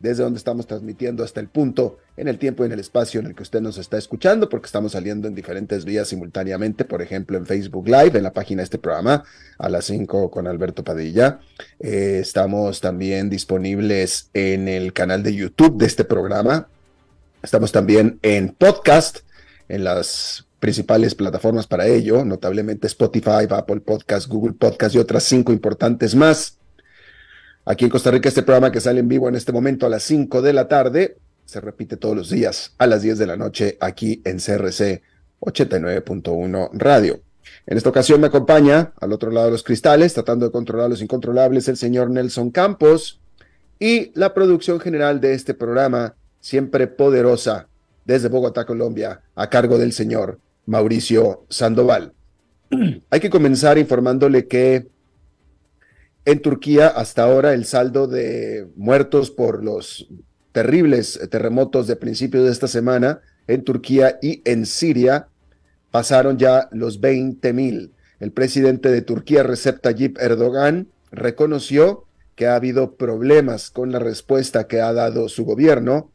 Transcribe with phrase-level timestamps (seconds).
[0.00, 3.26] desde donde estamos transmitiendo hasta el punto, en el tiempo y en el espacio en
[3.26, 7.36] el que usted nos está escuchando, porque estamos saliendo en diferentes vías simultáneamente, por ejemplo
[7.36, 9.24] en Facebook Live, en la página de este programa,
[9.58, 11.40] a las 5 con Alberto Padilla.
[11.78, 16.68] Eh, estamos también disponibles en el canal de YouTube de este programa.
[17.42, 19.20] Estamos también en podcast,
[19.68, 25.52] en las principales plataformas para ello, notablemente Spotify, Apple Podcast, Google Podcast y otras cinco
[25.52, 26.59] importantes más.
[27.64, 30.02] Aquí en Costa Rica, este programa que sale en vivo en este momento a las
[30.04, 33.76] 5 de la tarde, se repite todos los días a las 10 de la noche
[33.80, 35.02] aquí en CRC
[35.40, 37.20] 89.1 Radio.
[37.66, 41.02] En esta ocasión me acompaña al otro lado de los cristales, tratando de controlar los
[41.02, 43.20] incontrolables, el señor Nelson Campos
[43.78, 47.68] y la producción general de este programa, siempre poderosa,
[48.04, 52.12] desde Bogotá, Colombia, a cargo del señor Mauricio Sandoval.
[53.10, 54.88] Hay que comenzar informándole que
[56.24, 60.08] en Turquía, hasta ahora, el saldo de muertos por los
[60.52, 65.28] terribles terremotos de principios de esta semana en Turquía y en Siria
[65.90, 67.92] pasaron ya los 20 mil.
[68.20, 72.04] El presidente de Turquía, Recep Tayyip Erdogan, reconoció
[72.36, 76.10] que ha habido problemas con la respuesta que ha dado su gobierno,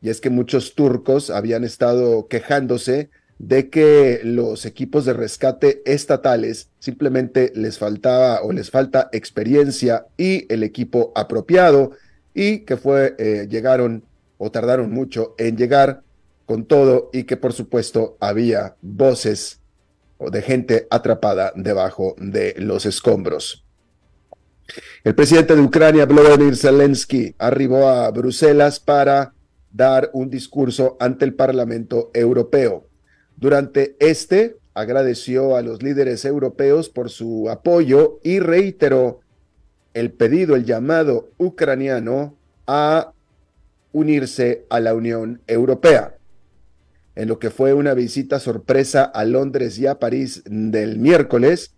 [0.00, 6.70] y es que muchos turcos habían estado quejándose de que los equipos de rescate estatales
[6.80, 11.92] simplemente les faltaba o les falta experiencia y el equipo apropiado
[12.34, 14.04] y que fue eh, llegaron
[14.38, 16.02] o tardaron mucho en llegar
[16.46, 19.60] con todo y que por supuesto había voces
[20.18, 23.64] de gente atrapada debajo de los escombros.
[25.04, 29.32] El presidente de Ucrania, Volodymyr Zelensky, arribó a Bruselas para
[29.70, 32.87] dar un discurso ante el Parlamento Europeo.
[33.40, 39.20] Durante este, agradeció a los líderes europeos por su apoyo y reiteró
[39.94, 43.12] el pedido, el llamado ucraniano a
[43.92, 46.16] unirse a la Unión Europea.
[47.14, 51.74] En lo que fue una visita sorpresa a Londres y a París del miércoles,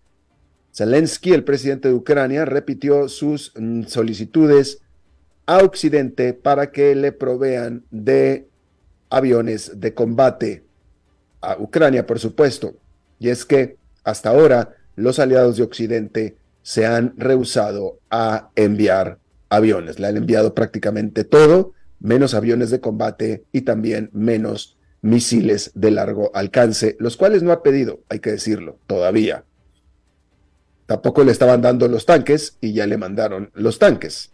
[0.73, 4.79] Zelensky, el presidente de Ucrania, repitió sus mm, solicitudes
[5.45, 8.47] a Occidente para que le provean de
[9.09, 10.70] aviones de combate
[11.41, 12.73] a Ucrania, por supuesto,
[13.19, 19.19] y es que hasta ahora los aliados de Occidente se han rehusado a enviar
[19.49, 19.99] aviones.
[19.99, 26.31] Le han enviado prácticamente todo, menos aviones de combate y también menos misiles de largo
[26.35, 29.43] alcance, los cuales no ha pedido, hay que decirlo, todavía.
[30.85, 34.31] Tampoco le estaban dando los tanques y ya le mandaron los tanques.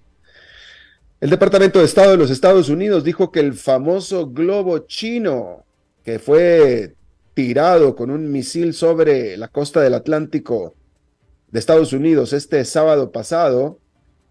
[1.20, 5.66] El Departamento de Estado de los Estados Unidos dijo que el famoso globo chino
[6.04, 6.96] que fue
[7.38, 10.74] tirado con un misil sobre la costa del Atlántico
[11.52, 13.80] de Estados Unidos este sábado pasado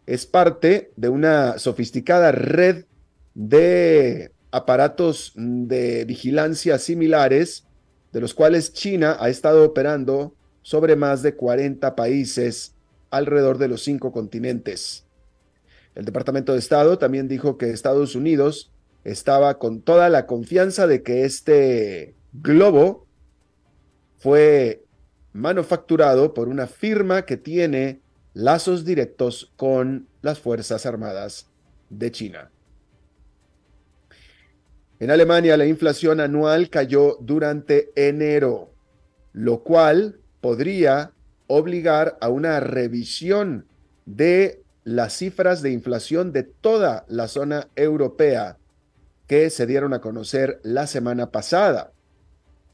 [0.06, 2.84] es parte de una sofisticada red
[3.32, 7.68] de aparatos de vigilancia similares,
[8.12, 12.74] de los cuales China ha estado operando sobre más de 40 países
[13.10, 15.04] alrededor de los cinco continentes.
[15.94, 18.72] El Departamento de Estado también dijo que Estados Unidos
[19.04, 23.06] estaba con toda la confianza de que este globo
[24.18, 24.84] fue
[25.32, 28.00] manufacturado por una firma que tiene
[28.34, 31.48] lazos directos con las Fuerzas Armadas
[31.90, 32.50] de China.
[34.98, 38.72] En Alemania la inflación anual cayó durante enero,
[39.32, 41.12] lo cual podría
[41.46, 43.66] obligar a una revisión
[44.06, 48.58] de las cifras de inflación de toda la zona europea
[49.26, 51.92] que se dieron a conocer la semana pasada.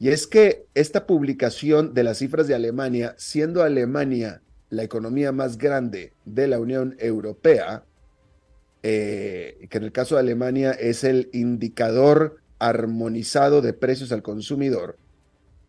[0.03, 5.57] Y es que esta publicación de las cifras de Alemania, siendo Alemania la economía más
[5.57, 7.85] grande de la Unión Europea,
[8.81, 14.97] eh, que en el caso de Alemania es el indicador armonizado de precios al consumidor,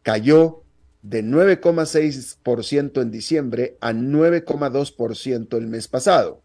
[0.02, 0.64] cayó
[1.02, 6.42] de 9,6% en diciembre a 9,2% el mes pasado.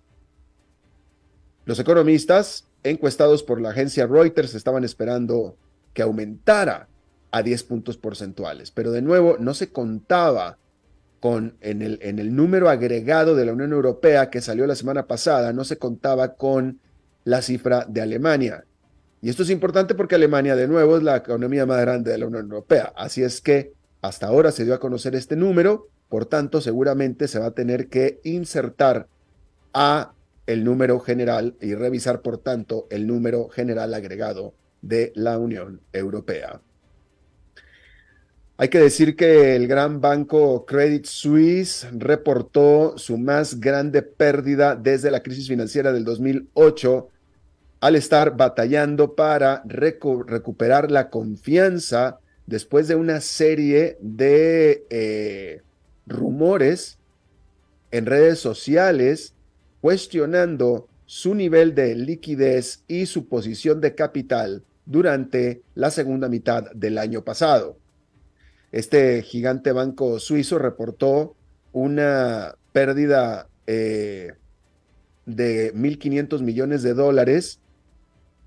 [1.65, 5.57] Los economistas encuestados por la agencia Reuters estaban esperando
[5.95, 6.87] que aumentara
[7.31, 10.57] a 10 puntos porcentuales, pero de nuevo no se contaba
[11.19, 15.05] con en el, en el número agregado de la Unión Europea que salió la semana
[15.05, 16.79] pasada, no se contaba con
[17.25, 18.65] la cifra de Alemania.
[19.21, 22.27] Y esto es importante porque Alemania de nuevo es la economía más grande de la
[22.27, 22.93] Unión Europea.
[22.95, 27.39] Así es que hasta ahora se dio a conocer este número, por tanto seguramente se
[27.39, 29.07] va a tener que insertar
[29.73, 30.13] a
[30.47, 36.61] el número general y revisar, por tanto, el número general agregado de la Unión Europea.
[38.61, 45.11] Hay que decir que el gran banco Credit Suisse reportó su más grande pérdida desde
[45.11, 47.07] la crisis financiera del 2008
[47.79, 55.61] al estar batallando para recuperar la confianza después de una serie de eh,
[56.05, 56.97] rumores
[57.91, 59.35] en redes sociales
[59.79, 66.97] cuestionando su nivel de liquidez y su posición de capital durante la segunda mitad del
[66.97, 67.77] año pasado.
[68.71, 71.35] Este gigante banco suizo reportó
[71.71, 74.33] una pérdida eh,
[75.25, 77.59] de 1.500 millones de dólares,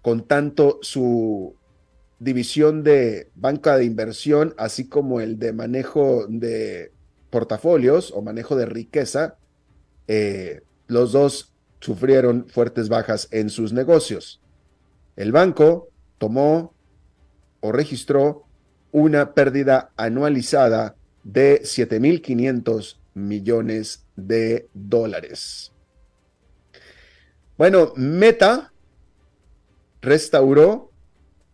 [0.01, 1.55] con tanto su
[2.19, 6.93] división de banca de inversión, así como el de manejo de
[7.31, 9.37] portafolios o manejo de riqueza,
[10.07, 14.41] eh, los dos sufrieron fuertes bajas en sus negocios.
[15.17, 16.75] El banco tomó
[17.61, 18.45] o registró
[18.93, 20.95] una pérdida anualizada
[21.25, 25.73] de 7.500 millones de dólares.
[27.59, 28.73] Bueno, Meta
[30.01, 30.91] restauró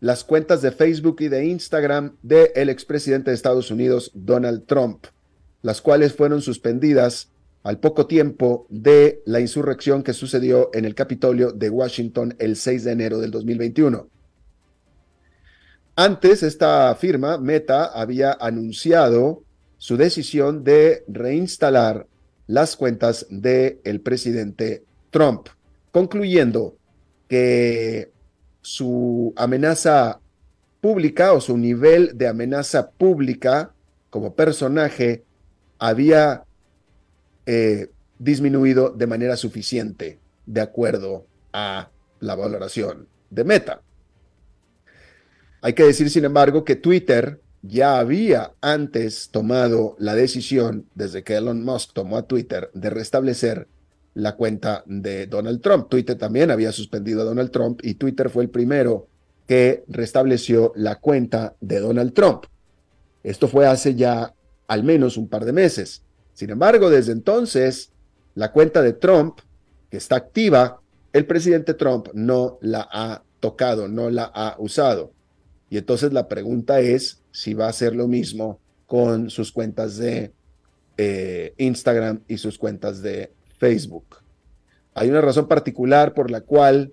[0.01, 5.07] las cuentas de Facebook y de Instagram del el expresidente de Estados Unidos, Donald Trump,
[5.63, 7.31] las cuales fueron suspendidas
[7.65, 12.85] al poco tiempo de la insurrección que sucedió en el Capitolio de Washington el 6
[12.85, 14.09] de enero del 2021.
[16.01, 19.43] Antes, esta firma, Meta, había anunciado
[19.79, 22.07] su decisión de reinstalar
[22.47, 25.49] las cuentas del el presidente Trump,
[25.91, 26.77] concluyendo
[27.27, 28.13] que
[28.63, 30.21] su amenaza
[30.81, 33.73] pública o su nivel de amenaza pública
[34.09, 35.25] como personaje
[35.81, 36.45] había
[37.45, 37.91] eh,
[38.21, 41.91] disminuido de manera suficiente de acuerdo a
[42.21, 43.83] la valoración de Meta.
[45.61, 51.37] Hay que decir, sin embargo, que Twitter ya había antes tomado la decisión, desde que
[51.37, 53.69] Elon Musk tomó a Twitter, de restablecer
[54.15, 55.89] la cuenta de Donald Trump.
[55.89, 59.09] Twitter también había suspendido a Donald Trump y Twitter fue el primero
[59.47, 62.45] que restableció la cuenta de Donald Trump.
[63.23, 64.35] Esto fue hace ya
[64.67, 66.03] al menos un par de meses.
[66.35, 67.91] Sin embargo, desde entonces,
[68.35, 69.41] la cuenta de Trump,
[69.91, 70.81] que está activa,
[71.13, 75.13] el presidente Trump no la ha tocado, no la ha usado.
[75.71, 80.33] Y entonces la pregunta es si va a hacer lo mismo con sus cuentas de
[80.97, 84.17] eh, Instagram y sus cuentas de Facebook.
[84.95, 86.93] Hay una razón particular por la cual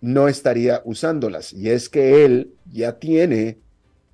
[0.00, 3.58] no estaría usándolas y es que él ya tiene,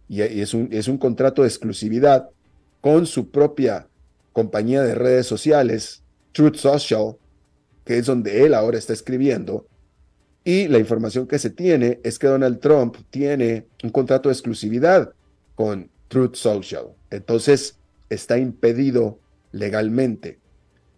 [0.08, 2.28] y es un, es un contrato de exclusividad
[2.80, 3.88] con su propia
[4.32, 6.02] compañía de redes sociales,
[6.32, 7.16] Truth Social,
[7.84, 9.66] que es donde él ahora está escribiendo.
[10.50, 15.12] Y la información que se tiene es que Donald Trump tiene un contrato de exclusividad
[15.54, 16.86] con Truth Social.
[17.08, 17.78] Entonces,
[18.08, 19.20] está impedido
[19.52, 20.40] legalmente.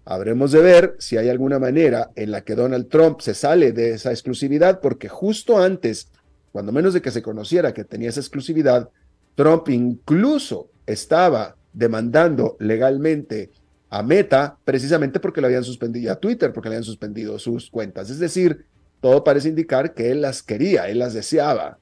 [0.07, 3.91] Habremos de ver si hay alguna manera en la que Donald Trump se sale de
[3.91, 6.09] esa exclusividad, porque justo antes,
[6.51, 8.89] cuando menos de que se conociera que tenía esa exclusividad,
[9.35, 13.51] Trump incluso estaba demandando legalmente
[13.91, 18.09] a Meta precisamente porque lo habían suspendido, a Twitter porque le habían suspendido sus cuentas.
[18.09, 18.65] Es decir,
[19.03, 21.79] todo parece indicar que él las quería, él las deseaba,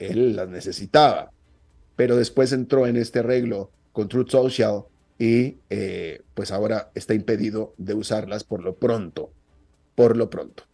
[0.00, 1.30] él las necesitaba,
[1.94, 4.82] pero después entró en este arreglo con Truth Social
[5.16, 9.30] y eh, pues ahora está impedido de usarlas por lo pronto,
[9.94, 10.64] por lo pronto.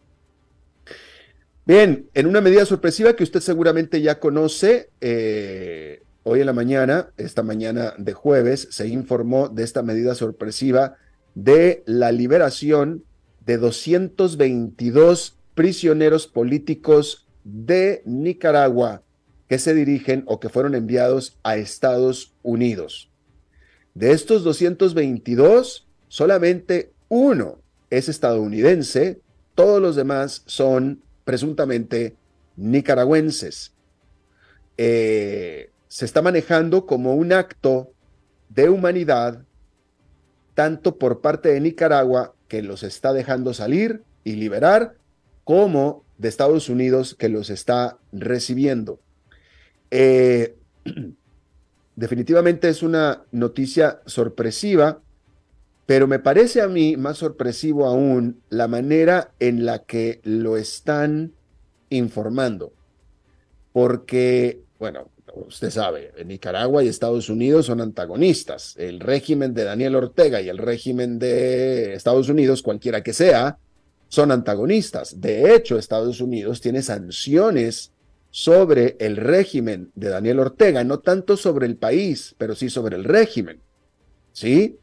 [1.67, 7.11] Bien, en una medida sorpresiva que usted seguramente ya conoce, eh, Hoy en la mañana,
[7.17, 10.97] esta mañana de jueves, se informó de esta medida sorpresiva
[11.33, 13.03] de la liberación
[13.43, 19.03] de 222 prisioneros políticos de Nicaragua
[19.47, 23.09] que se dirigen o que fueron enviados a Estados Unidos.
[23.93, 29.19] De estos 222, solamente uno es estadounidense,
[29.53, 32.15] todos los demás son presuntamente
[32.55, 33.73] nicaragüenses.
[34.77, 37.91] Eh, se está manejando como un acto
[38.47, 39.43] de humanidad,
[40.53, 44.95] tanto por parte de Nicaragua, que los está dejando salir y liberar,
[45.43, 48.99] como de Estados Unidos, que los está recibiendo.
[49.89, 50.55] Eh,
[51.95, 55.01] definitivamente es una noticia sorpresiva,
[55.85, 61.33] pero me parece a mí más sorpresivo aún la manera en la que lo están
[61.89, 62.71] informando.
[63.73, 65.09] Porque, bueno,
[65.47, 68.75] usted sabe, Nicaragua y Estados Unidos son antagonistas.
[68.77, 73.57] El régimen de Daniel Ortega y el régimen de Estados Unidos, cualquiera que sea,
[74.11, 75.21] son antagonistas.
[75.21, 77.93] De hecho, Estados Unidos tiene sanciones
[78.29, 83.05] sobre el régimen de Daniel Ortega, no tanto sobre el país, pero sí sobre el
[83.05, 83.61] régimen.
[84.33, 84.77] ¿Sí?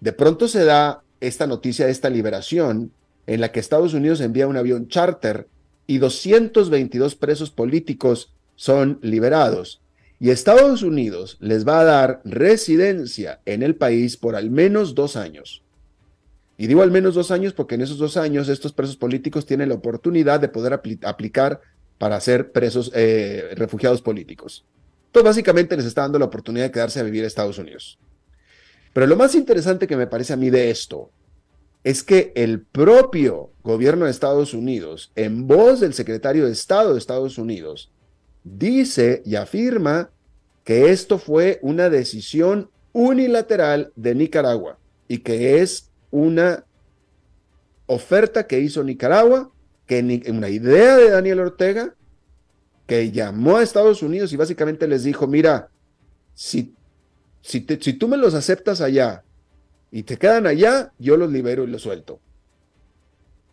[0.00, 2.90] De pronto se da esta noticia de esta liberación
[3.26, 5.46] en la que Estados Unidos envía un avión charter
[5.86, 9.82] y 222 presos políticos son liberados
[10.18, 15.16] y Estados Unidos les va a dar residencia en el país por al menos dos
[15.16, 15.62] años.
[16.60, 19.70] Y digo al menos dos años porque en esos dos años estos presos políticos tienen
[19.70, 21.62] la oportunidad de poder aplicar
[21.96, 24.66] para ser presos, eh, refugiados políticos.
[25.06, 27.98] Entonces, básicamente les está dando la oportunidad de quedarse a vivir en Estados Unidos.
[28.92, 31.10] Pero lo más interesante que me parece a mí de esto
[31.82, 36.98] es que el propio gobierno de Estados Unidos, en voz del secretario de Estado de
[36.98, 37.90] Estados Unidos,
[38.44, 40.10] dice y afirma
[40.64, 46.64] que esto fue una decisión unilateral de Nicaragua y que es una
[47.86, 49.50] oferta que hizo Nicaragua,
[49.86, 51.94] que una idea de Daniel Ortega,
[52.86, 55.70] que llamó a Estados Unidos y básicamente les dijo, mira,
[56.34, 56.74] si,
[57.40, 59.24] si, si tú me los aceptas allá
[59.90, 62.20] y te quedan allá, yo los libero y los suelto.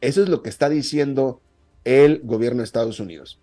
[0.02, 1.42] Eso es lo que está diciendo
[1.84, 3.40] el gobierno de Estados Unidos.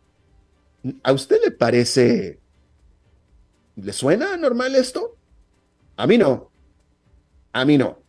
[1.02, 2.38] ¿A usted le parece,
[3.76, 5.16] le suena normal esto?
[5.96, 6.50] A mí no.
[7.52, 8.03] A mí no.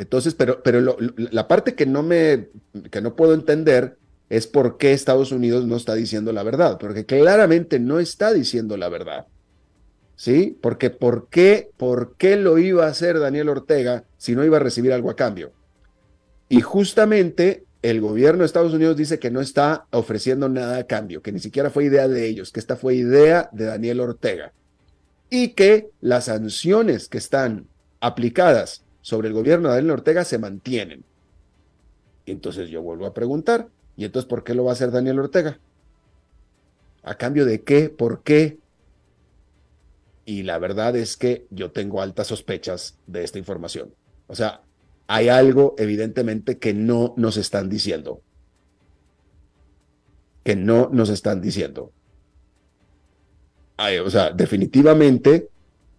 [0.00, 2.48] Entonces, pero, pero la parte que no me,
[2.90, 3.98] que no puedo entender
[4.30, 8.78] es por qué Estados Unidos no está diciendo la verdad, porque claramente no está diciendo
[8.78, 9.26] la verdad.
[10.16, 10.56] ¿Sí?
[10.62, 14.60] Porque ¿por qué, por qué lo iba a hacer Daniel Ortega si no iba a
[14.60, 15.52] recibir algo a cambio?
[16.48, 21.20] Y justamente el gobierno de Estados Unidos dice que no está ofreciendo nada a cambio,
[21.20, 24.54] que ni siquiera fue idea de ellos, que esta fue idea de Daniel Ortega
[25.28, 27.66] y que las sanciones que están
[28.00, 31.04] aplicadas sobre el gobierno de Daniel Ortega se mantienen.
[32.26, 35.58] Entonces yo vuelvo a preguntar, ¿y entonces por qué lo va a hacer Daniel Ortega?
[37.02, 37.88] ¿A cambio de qué?
[37.88, 38.58] ¿Por qué?
[40.24, 43.94] Y la verdad es que yo tengo altas sospechas de esta información.
[44.26, 44.62] O sea,
[45.06, 48.20] hay algo evidentemente que no nos están diciendo.
[50.44, 51.90] Que no nos están diciendo.
[53.76, 55.48] o sea, definitivamente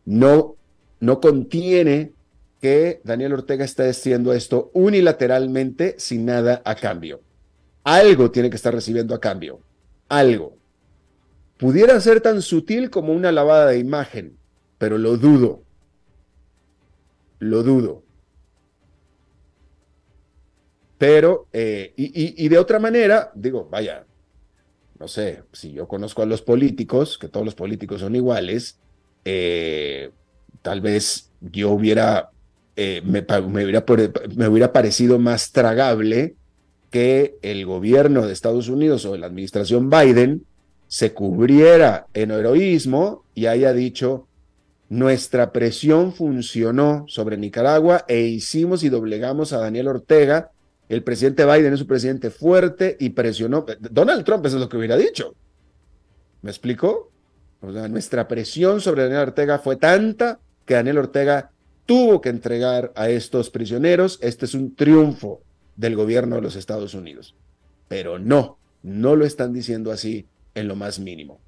[0.05, 0.55] no,
[0.99, 2.13] no contiene
[2.61, 7.21] que Daniel Ortega está haciendo esto unilateralmente sin nada a cambio.
[7.83, 9.61] Algo tiene que estar recibiendo a cambio.
[10.07, 10.57] Algo.
[11.57, 14.37] Pudiera ser tan sutil como una lavada de imagen,
[14.77, 15.63] pero lo dudo.
[17.39, 18.03] Lo dudo.
[20.99, 24.05] Pero, eh, y, de otra manera, digo, vaya,
[24.99, 28.77] no sé, si yo conozco a los políticos, que todos los políticos son iguales,
[29.25, 30.11] eh,
[30.61, 32.29] tal vez yo hubiera,
[32.75, 33.21] eh, me,
[34.47, 36.35] hubiera, parecido más tragable
[36.89, 40.45] que el gobierno de Estados Unidos o la administración Biden
[40.87, 44.27] se cubriera en heroísmo y haya dicho,
[44.89, 50.51] nuestra presión funcionó sobre Nicaragua e hicimos y doblegamos a Daniel Ortega
[50.91, 53.65] el presidente Biden es un presidente fuerte y presionó.
[53.79, 55.33] Donald Trump eso es lo que hubiera dicho.
[56.41, 57.09] ¿Me explico?
[57.61, 61.49] Nuestra presión sobre Daniel Ortega fue tanta que Daniel Ortega
[61.91, 64.17] tuvo que entregar a estos prisioneros.
[64.21, 65.41] Este es un triunfo
[65.75, 67.35] del gobierno de los Estados Unidos.
[67.89, 71.41] Pero no, no lo están diciendo así en lo más mínimo.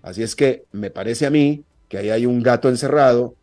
[0.00, 3.34] Así es que me parece a mí que ahí hay un gato encerrado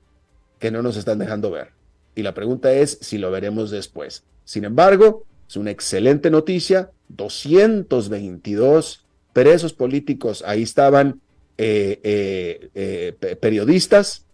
[0.58, 1.70] que no nos están dejando ver.
[2.16, 4.24] Y la pregunta es si lo veremos después.
[4.44, 6.90] Sin embargo, es una excelente noticia.
[7.10, 11.22] 222 presos políticos, ahí estaban
[11.60, 14.26] eh, eh, eh, periodistas,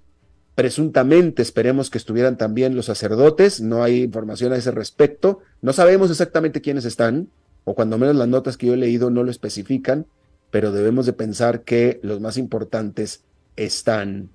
[0.60, 6.12] presuntamente esperemos que estuvieran también los sacerdotes, no hay información a ese respecto, no sabemos
[6.12, 7.30] exactamente quiénes están,
[7.64, 10.06] o cuando menos las notas que yo he leído no lo especifican,
[10.52, 13.24] pero debemos de pensar que los más importantes
[13.56, 14.32] están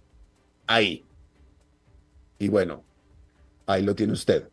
[0.67, 1.05] ahí.
[2.39, 2.85] Y bueno,
[3.67, 4.45] ahí lo tiene usted.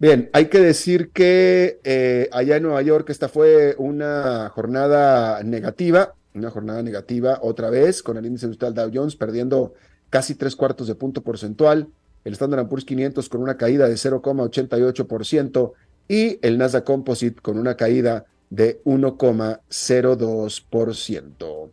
[0.00, 6.14] Bien, hay que decir que eh, allá en Nueva York esta fue una jornada negativa,
[6.34, 9.74] una jornada negativa otra vez, con el índice industrial Dow Jones perdiendo
[10.10, 11.88] casi tres cuartos de punto porcentual,
[12.24, 15.72] el Standard Poor's 500 con una caída de 0,88%
[16.08, 21.70] y el Nasdaq Composite con una caída de 1,02%.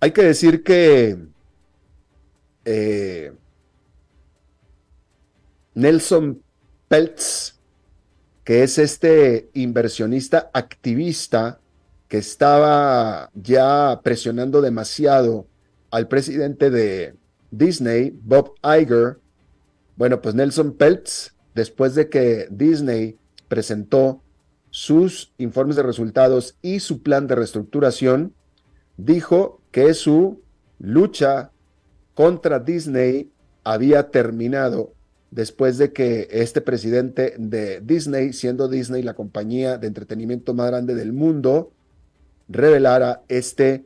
[0.00, 1.18] Hay que decir que
[2.64, 3.32] eh,
[5.74, 6.40] Nelson
[6.88, 7.56] Peltz,
[8.44, 11.58] que es este inversionista activista
[12.08, 15.46] que estaba ya presionando demasiado
[15.90, 17.14] al presidente de
[17.50, 19.18] Disney, Bob Iger.
[19.96, 23.18] Bueno, pues Nelson Peltz, después de que Disney
[23.48, 24.22] presentó
[24.70, 28.34] sus informes de resultados y su plan de reestructuración,
[28.96, 30.42] dijo que su
[30.78, 31.50] lucha
[32.14, 33.30] contra Disney
[33.64, 34.92] había terminado
[35.30, 40.94] después de que este presidente de Disney, siendo Disney la compañía de entretenimiento más grande
[40.94, 41.72] del mundo,
[42.48, 43.84] revelara este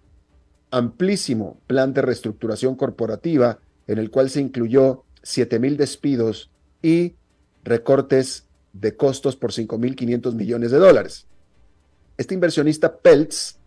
[0.73, 6.50] amplísimo plan de reestructuración corporativa en el cual se incluyó 7 mil despidos
[6.83, 7.14] y
[7.62, 11.26] recortes de costos por 5.500 millones de dólares.
[12.17, 13.59] Este inversionista Peltz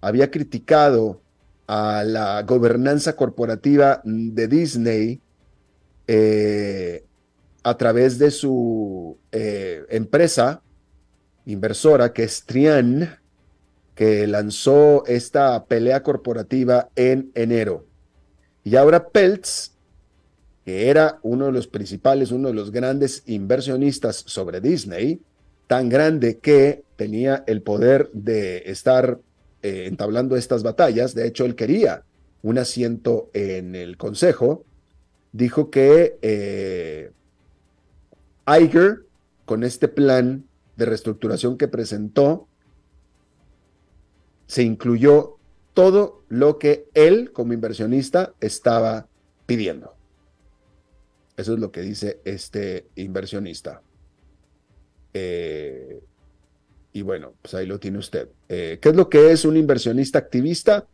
[0.00, 1.22] había criticado
[1.66, 5.20] a la gobernanza corporativa de Disney
[6.06, 7.04] eh,
[7.62, 10.62] a través de su eh, empresa
[11.44, 13.18] inversora, que es Trian,
[13.98, 17.84] que lanzó esta pelea corporativa en enero.
[18.62, 19.72] Y ahora Peltz,
[20.64, 25.20] que era uno de los principales, uno de los grandes inversionistas sobre Disney,
[25.66, 29.18] tan grande que tenía el poder de estar
[29.64, 32.04] eh, entablando estas batallas, de hecho él quería
[32.42, 34.64] un asiento en el Consejo,
[35.32, 37.10] dijo que eh,
[38.46, 39.00] Iger,
[39.44, 40.44] con este plan
[40.76, 42.47] de reestructuración que presentó,
[44.48, 45.36] se incluyó
[45.74, 49.06] todo lo que él como inversionista estaba
[49.46, 49.94] pidiendo.
[51.36, 53.82] Eso es lo que dice este inversionista.
[55.14, 56.00] Eh,
[56.92, 58.28] y bueno, pues ahí lo tiene usted.
[58.48, 60.88] Eh, ¿Qué es lo que es un inversionista activista?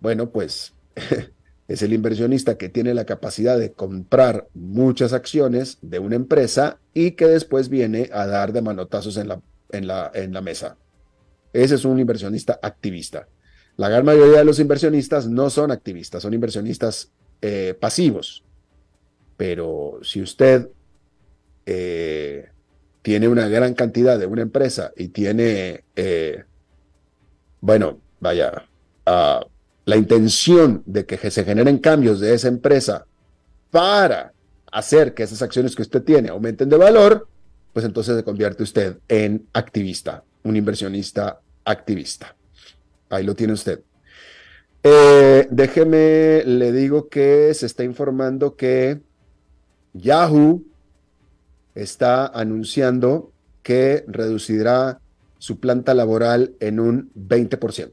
[0.00, 0.74] Bueno, pues
[1.68, 7.12] es el inversionista que tiene la capacidad de comprar muchas acciones de una empresa y
[7.12, 10.76] que después viene a dar de manotazos en la, mesa.
[11.52, 13.28] Ese es un inversionista activista.
[13.76, 18.44] La gran mayoría de los inversionistas no son activistas, son inversionistas eh, pasivos.
[19.36, 20.68] Pero si usted
[21.64, 22.48] eh,
[23.02, 26.44] tiene una gran cantidad de una empresa y tiene, eh,
[27.60, 28.66] bueno, vaya,
[29.06, 29.46] a
[29.84, 33.06] la intención de que se generen cambios de esa empresa
[33.70, 34.32] para
[34.72, 37.28] hacer que esas acciones que usted tiene aumenten de valor,
[37.78, 42.34] pues entonces se convierte usted en activista, un inversionista activista.
[43.08, 43.84] Ahí lo tiene usted.
[44.82, 49.00] Eh, déjeme, le digo que se está informando que
[49.92, 50.64] Yahoo
[51.76, 53.30] está anunciando
[53.62, 55.00] que reducirá
[55.38, 57.92] su planta laboral en un 20%.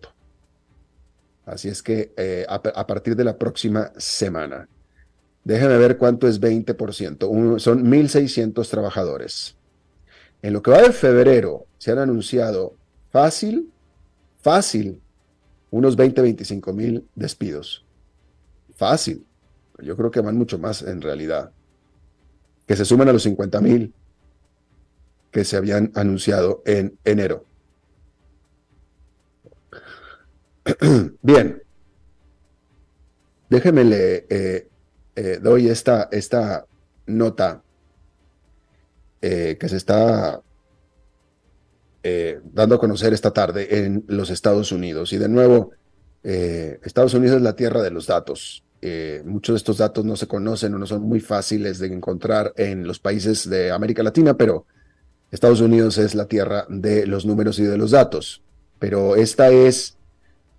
[1.45, 4.67] Así es que eh, a, partir de la próxima semana.
[5.43, 7.59] Déjenme ver cuánto es 20%.
[7.59, 9.55] son 1.600 trabajadores.
[10.41, 12.75] En lo que va de febrero, se han anunciado
[13.11, 13.71] fácil,
[14.41, 15.01] fácil,
[15.71, 17.85] unos 20, 25 mil despidos.
[18.75, 19.25] Fácil.
[19.79, 21.51] Yo creo que van mucho más en realidad.
[22.65, 23.93] Que se suman a los 50 mil
[25.31, 27.45] que se habían anunciado en enero.
[31.21, 31.61] Bien,
[33.49, 34.69] déjeme le eh,
[35.15, 36.65] eh, doy esta, esta
[37.05, 37.64] nota
[39.21, 40.41] eh, que se está
[42.53, 45.11] dando a conocer esta tarde en los Estados Unidos.
[45.11, 45.71] Y de nuevo,
[46.21, 48.63] Estados Unidos es la tierra de los datos.
[49.23, 52.85] muchos de estos datos no se conocen o no son muy fáciles de encontrar en
[52.85, 54.67] los países de América Latina, pero
[55.31, 58.43] Estados Unidos es la tierra de los números y de los datos.
[58.79, 59.97] Pero esta es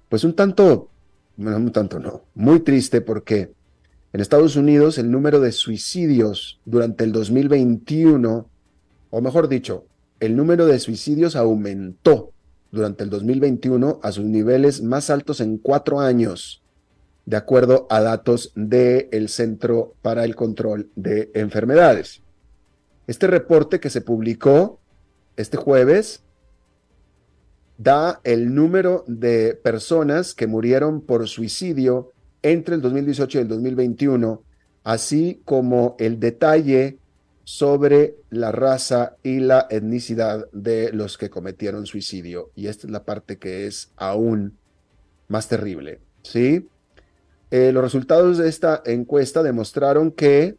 [0.09, 0.91] pues un tanto,
[1.37, 3.53] un tanto no, muy triste porque
[4.13, 8.49] en Estados Unidos el número de suicidios durante el 2021,
[9.11, 9.87] o mejor dicho,
[10.21, 12.33] el número de suicidios aumentó
[12.71, 16.63] durante el 2021 a sus niveles más altos en cuatro años,
[17.25, 22.23] de acuerdo a datos del Centro para el Control de Enfermedades.
[23.07, 24.81] Este reporte que se publicó
[25.37, 26.23] este jueves
[27.79, 32.13] da el número de personas que murieron por suicidio
[32.51, 34.43] entre el 2018 y el 2021
[34.87, 36.99] así como el detalle
[37.43, 42.53] sobre la raza y la etnicidad de los que cometieron suicidio.
[42.55, 44.57] Y esta es la parte que es aún
[45.27, 45.99] más terrible.
[46.23, 46.69] ¿sí?
[47.51, 50.57] Eh, los resultados de esta encuesta demostraron que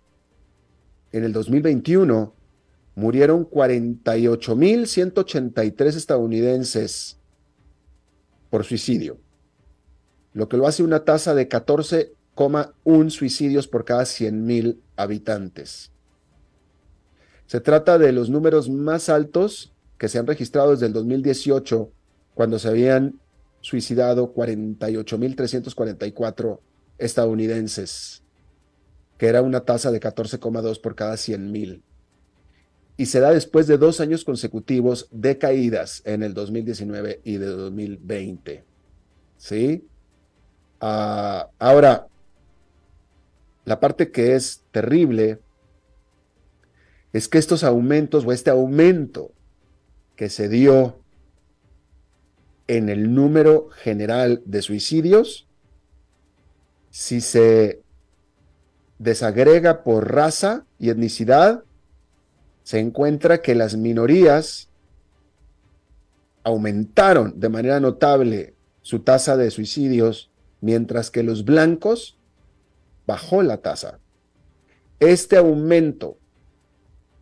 [1.13, 2.33] en el 2021
[2.95, 7.17] murieron 48.183 estadounidenses
[8.49, 9.21] por suicidio,
[10.33, 15.91] lo que lo hace una tasa de 14,1 suicidios por cada 100.000 habitantes.
[17.47, 21.89] Se trata de los números más altos que se han registrado desde el 2018,
[22.35, 23.21] cuando se habían
[23.61, 26.59] suicidado 48.344
[26.97, 28.23] estadounidenses,
[29.17, 31.81] que era una tasa de 14,2 por cada 100.000.
[32.97, 37.45] Y se da después de dos años consecutivos de caídas en el 2019 y de
[37.45, 38.63] 2020.
[39.37, 39.85] ¿Sí?
[40.79, 42.07] Ah, ahora,
[43.65, 45.39] la parte que es terrible
[47.13, 49.31] es que estos aumentos o este aumento
[50.15, 50.99] que se dio
[52.67, 55.47] en el número general de suicidios,
[56.89, 57.81] si se
[58.99, 61.63] desagrega por raza y etnicidad,
[62.63, 64.69] se encuentra que las minorías
[66.43, 72.17] aumentaron de manera notable su tasa de suicidios, mientras que los blancos
[73.05, 73.99] bajó la tasa.
[74.99, 76.17] Este aumento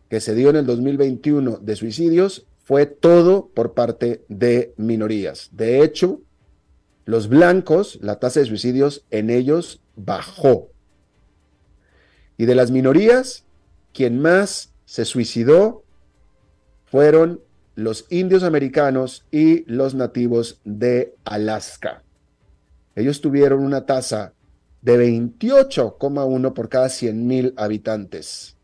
[0.08, 5.50] que se dio en el 2021 de suicidios fue todo por parte de minorías.
[5.52, 6.20] De hecho,
[7.04, 10.70] los blancos, la tasa de suicidios en ellos bajó.
[12.36, 13.44] Y de las minorías,
[13.92, 15.84] quien más se suicidó
[16.84, 17.40] fueron
[17.76, 22.02] los indios americanos y los nativos de Alaska.
[22.96, 24.32] Ellos tuvieron una tasa
[24.80, 28.56] de 28,1 por cada 100 mil habitantes.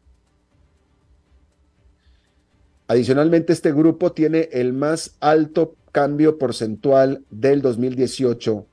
[2.88, 8.66] Adicionalmente, este grupo tiene el más alto cambio porcentual del 2018,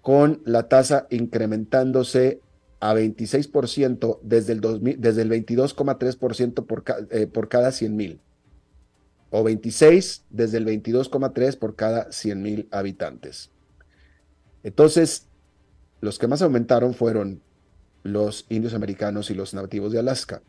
[0.00, 2.40] con la tasa incrementándose
[2.80, 4.60] a 26% desde el,
[4.98, 8.20] desde el 22,3% por, eh, por cada 100 mil,
[9.30, 13.50] o 26 desde el 22,3 por cada 100 mil habitantes.
[14.66, 15.28] Entonces,
[16.00, 17.40] los que más aumentaron fueron
[18.02, 20.42] los indios americanos y los nativos de Alaska.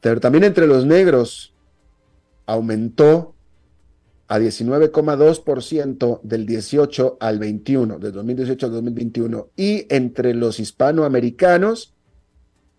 [0.00, 1.54] Pero también entre los negros
[2.44, 3.36] aumentó
[4.26, 11.94] a 19,2% del 18 al 21, del 2018 al 2021, y entre los hispanoamericanos,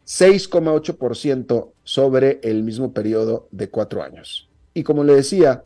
[0.05, 4.49] 6,8% sobre el mismo periodo de cuatro años.
[4.73, 5.63] Y como le decía,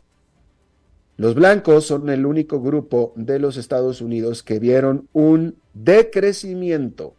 [1.22, 7.14] los blancos son el único grupo de los Estados Unidos que vieron un decrecimiento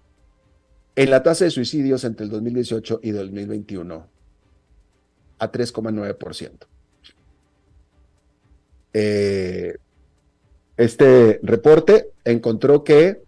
[0.97, 4.05] en la tasa de suicidios entre el 2018 y 2021
[5.39, 6.51] a 3,9%.
[8.91, 9.77] Eh,
[10.75, 13.23] este reporte encontró que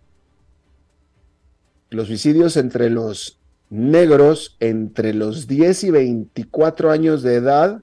[1.90, 7.82] los suicidios entre los negros entre los 10 y 24 años de edad,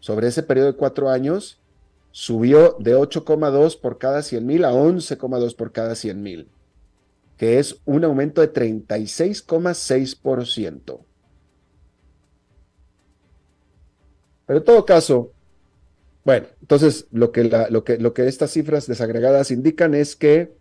[0.00, 1.60] sobre ese periodo de cuatro años,
[2.10, 6.48] subió de 8,2 por cada 100 mil a 11,2 por cada 100 mil,
[7.36, 11.00] que es un aumento de 36,6%.
[14.46, 15.32] Pero en todo caso,
[16.24, 20.56] bueno, entonces lo que, lo que, lo que estas cifras desagregadas indican es que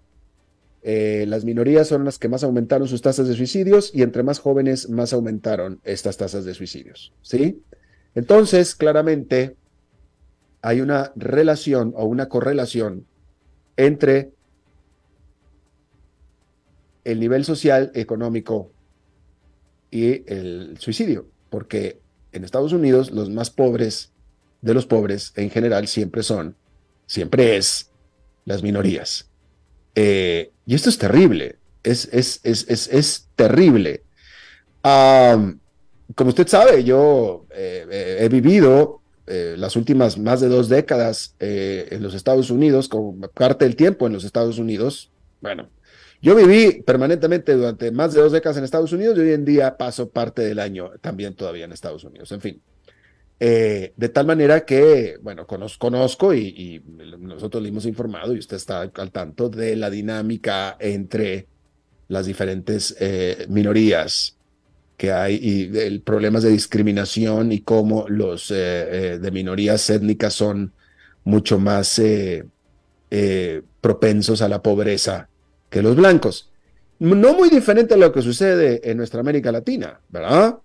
[0.83, 4.39] eh, las minorías son las que más aumentaron sus tasas de suicidios y entre más
[4.39, 7.13] jóvenes más aumentaron estas tasas de suicidios.
[7.21, 7.61] ¿Sí?
[8.15, 9.57] Entonces, claramente
[10.67, 13.05] hay una relación o una correlación
[13.77, 14.31] entre
[17.05, 18.69] el nivel social, económico
[19.91, 22.01] y el suicidio, porque
[22.33, 24.11] en Estados Unidos los más pobres
[24.61, 26.57] de los pobres en general siempre son,
[27.05, 27.89] siempre es
[28.43, 29.29] las minorías.
[29.95, 34.03] Eh, y esto es terrible, es, es, es, es terrible.
[34.81, 42.01] como usted sabe, yo eh, he vivido eh, las últimas más de dos décadas en
[42.01, 45.11] los Estados Unidos, con parte del tiempo en los Estados Unidos.
[45.41, 45.69] Bueno,
[46.21, 49.77] yo viví permanentemente durante más de dos décadas en Estados Unidos y hoy en día
[49.77, 52.31] paso parte del año también todavía en Estados Unidos.
[52.31, 52.61] En fin,
[53.39, 56.81] eh, de tal manera que, bueno, conozco, y,
[57.19, 61.47] nosotros le hemos informado y usted está al tanto de la dinámica entre
[62.07, 64.36] las diferentes eh, minorías
[64.97, 70.73] que hay y el problemas de discriminación y cómo los eh, de minorías étnicas son
[71.23, 72.01] mucho más
[73.79, 75.29] propensos a la pobreza
[75.69, 76.51] que los blancos.
[76.99, 80.57] No muy diferente a lo que sucede en nuestra América Latina, ¿verdad?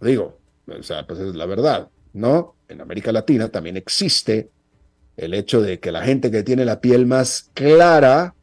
[0.00, 2.56] Digo, o sea, pues es la verdad, ¿no?
[2.68, 4.50] En América Latina también existe
[5.16, 8.34] el hecho de que la gente que tiene la piel más clara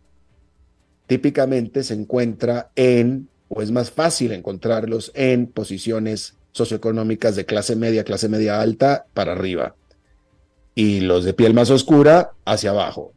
[1.08, 8.04] típicamente se encuentra en, o es más fácil encontrarlos en posiciones socioeconómicas de clase media,
[8.04, 9.76] clase media alta para arriba.
[10.74, 13.14] Y los de piel más oscura hacia abajo.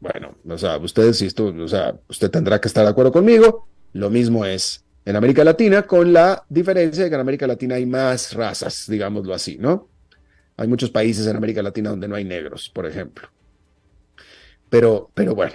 [0.00, 3.66] Bueno, o sea, ustedes, si esto, o sea, usted tendrá que estar de acuerdo conmigo.
[3.92, 7.86] Lo mismo es en América Latina, con la diferencia de que en América Latina hay
[7.86, 9.88] más razas, digámoslo así, ¿no?
[10.56, 13.28] Hay muchos países en América Latina donde no hay negros, por ejemplo.
[14.68, 15.54] Pero, pero bueno.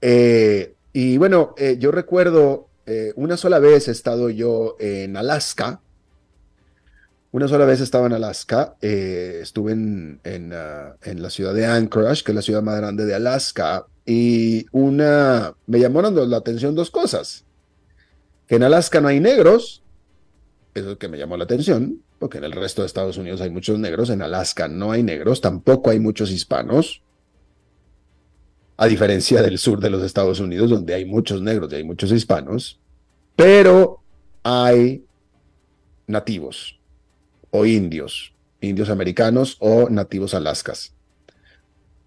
[0.00, 5.80] Eh, y bueno, eh, yo recuerdo eh, una sola vez he estado yo en Alaska.
[7.32, 8.76] Una sola vez estaba en Alaska.
[8.80, 13.06] estuve en, en, ah, en la ciudad de Anchorage, que es la ciudad más grande
[13.06, 13.86] de Alaska.
[14.04, 17.44] Y una, me llamaron la atención dos cosas
[18.50, 19.80] que en Alaska no hay negros,
[20.74, 23.50] eso es que me llamó la atención, porque en el resto de Estados Unidos hay
[23.50, 27.00] muchos negros, en Alaska no hay negros, tampoco hay muchos hispanos,
[28.80, 32.10] a diferencia del sur de los Estados Unidos, donde hay muchos negros y hay muchos
[32.12, 32.80] hispanos,
[33.36, 34.00] pero
[34.42, 35.04] hay
[36.06, 36.80] nativos
[37.50, 40.94] o indios, indios americanos o nativos alaskas.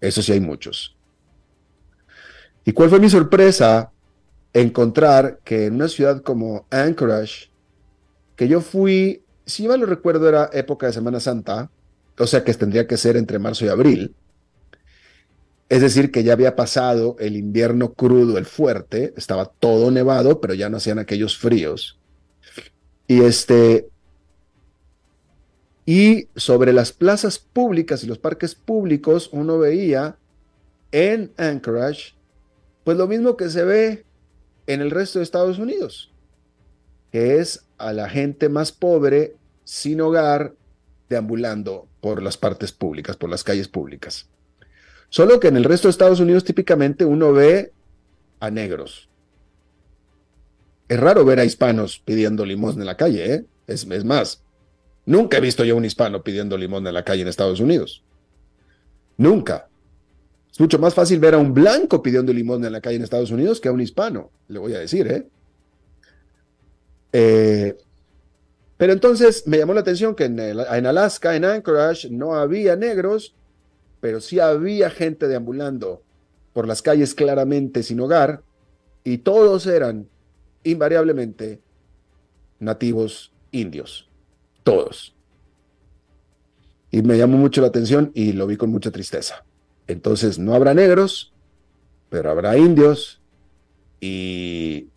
[0.00, 0.96] Eso sí hay muchos.
[2.64, 3.92] ¿Y cuál fue mi sorpresa
[4.52, 7.52] encontrar que en una ciudad como Anchorage,
[8.34, 11.70] que yo fui, si mal lo recuerdo, era época de Semana Santa,
[12.18, 14.16] o sea que tendría que ser entre marzo y abril.
[15.74, 20.54] Es decir, que ya había pasado el invierno crudo, el fuerte, estaba todo nevado, pero
[20.54, 21.98] ya no hacían aquellos fríos.
[23.08, 23.88] Y este.
[25.84, 30.16] Y sobre las plazas públicas y los parques públicos, uno veía
[30.92, 32.14] en Anchorage,
[32.84, 34.04] pues lo mismo que se ve
[34.68, 36.12] en el resto de Estados Unidos,
[37.10, 39.34] que es a la gente más pobre,
[39.64, 40.54] sin hogar,
[41.08, 44.28] deambulando por las partes públicas, por las calles públicas.
[45.14, 47.72] Solo que en el resto de Estados Unidos típicamente uno ve
[48.40, 49.08] a negros.
[50.88, 53.44] Es raro ver a hispanos pidiendo limosna en la calle, ¿eh?
[53.68, 54.42] Es, más,
[55.06, 58.02] nunca he visto yo a un hispano pidiendo limosna en la calle en Estados Unidos.
[59.16, 59.68] Nunca.
[60.50, 63.30] Es mucho más fácil ver a un blanco pidiendo limón en la calle en Estados
[63.30, 65.28] Unidos que a un hispano, le voy a decir, ¿eh?
[67.12, 67.78] eh
[68.76, 73.36] pero entonces me llamó la atención que en, Alaska, en Anchorage, no había negros,
[74.04, 76.02] pero sí había gente deambulando
[76.52, 78.42] por las calles claramente sin hogar,
[79.02, 80.08] y todos eran
[80.62, 81.62] invariablemente
[82.60, 84.10] nativos indios,
[84.62, 85.14] todos.
[86.90, 89.42] Y me llamó mucho la atención y lo vi con mucha tristeza.
[89.86, 91.32] Entonces no habrá negros,
[92.10, 93.22] pero habrá indios
[94.02, 94.88] y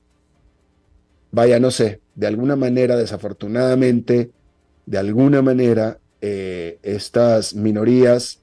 [1.32, 4.32] vaya, no sé, de alguna manera, desafortunadamente,
[4.86, 8.42] de alguna manera, eh, estas minorías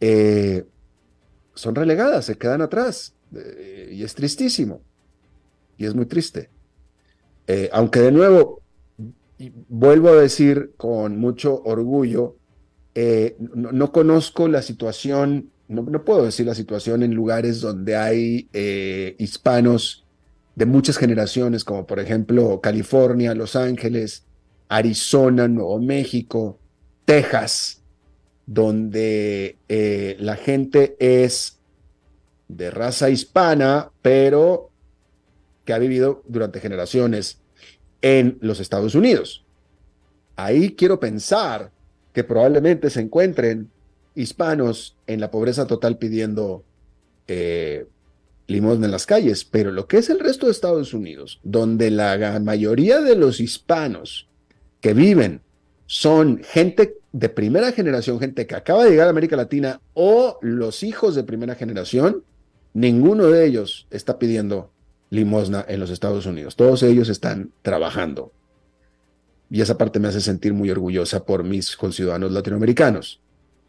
[0.00, 0.66] eh,
[1.54, 3.14] son relegadas, se quedan atrás.
[3.34, 4.80] Eh, y es tristísimo.
[5.76, 6.50] Y es muy triste.
[7.72, 8.62] aunque de nuevo,
[9.68, 12.36] vuelvo a decir con mucho orgullo,
[13.38, 20.04] no, conozco la situación no, puedo decir la situación en lugares donde hay eh, hispanos
[20.54, 24.24] de muchas generaciones, como por ejemplo California, Los Ángeles,
[24.68, 26.58] Arizona, Nuevo México,
[27.04, 27.82] Texas,
[28.46, 31.58] donde eh, la gente es
[32.48, 34.70] de raza hispana, pero
[35.64, 37.38] que ha vivido durante generaciones
[38.02, 39.44] en los Estados Unidos.
[40.36, 41.70] Ahí quiero pensar
[42.12, 43.70] que probablemente se encuentren
[44.14, 46.64] hispanos en la pobreza total pidiendo
[47.26, 47.86] eh,
[48.46, 52.38] limosna en las calles, pero lo que es el resto de Estados Unidos, donde la
[52.40, 54.28] mayoría de los hispanos
[54.80, 55.40] que viven
[55.86, 60.82] son gente de primera generación, gente que acaba de llegar a América Latina o los
[60.82, 62.24] hijos de primera generación,
[62.72, 64.72] ninguno de ellos está pidiendo
[65.10, 66.56] limosna en los Estados Unidos.
[66.56, 68.32] Todos ellos están trabajando.
[69.48, 73.20] Y esa parte me hace sentir muy orgullosa por mis conciudadanos latinoamericanos.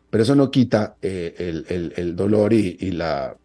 [0.09, 3.37] Pero eso no quita eh, el, dolor y, la,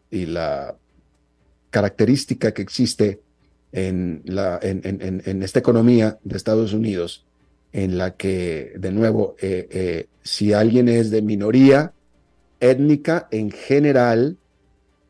[1.68, 3.20] característica que existe
[3.72, 4.22] en,
[5.42, 7.26] esta economía de Estados Unidos,
[7.72, 11.92] en la que, de nuevo, eh, eh, si alguien es de minoría
[12.60, 14.36] étnica, en general,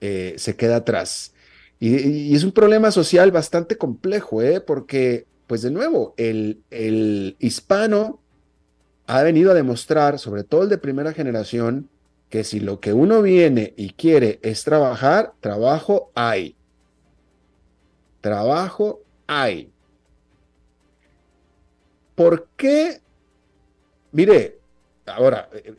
[0.01, 1.35] se queda atrás.
[1.79, 8.21] Y, es un problema social bastante complejo, porque, pues de nuevo, el hispano
[9.07, 11.91] ha venido a demostrar, sobre todo el de primera generación,
[12.31, 16.55] que si lo que uno viene y quiere es trabajar, trabajo hay.
[18.21, 19.73] Trabajo hay.
[22.21, 23.01] ¿Por qué?
[24.13, 24.59] Mire,
[25.07, 25.75] ahora, eh,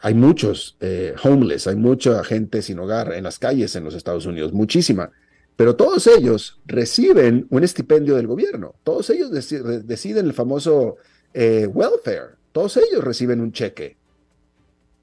[0.00, 4.26] hay muchos eh, homeless, hay mucha gente sin hogar en las calles en los Estados
[4.26, 5.12] Unidos, muchísima.
[5.54, 8.74] Pero todos ellos reciben un estipendio del gobierno.
[8.82, 10.96] Todos ellos deciden el famoso
[11.32, 12.34] eh, welfare.
[12.50, 13.96] Todos ellos reciben un cheque.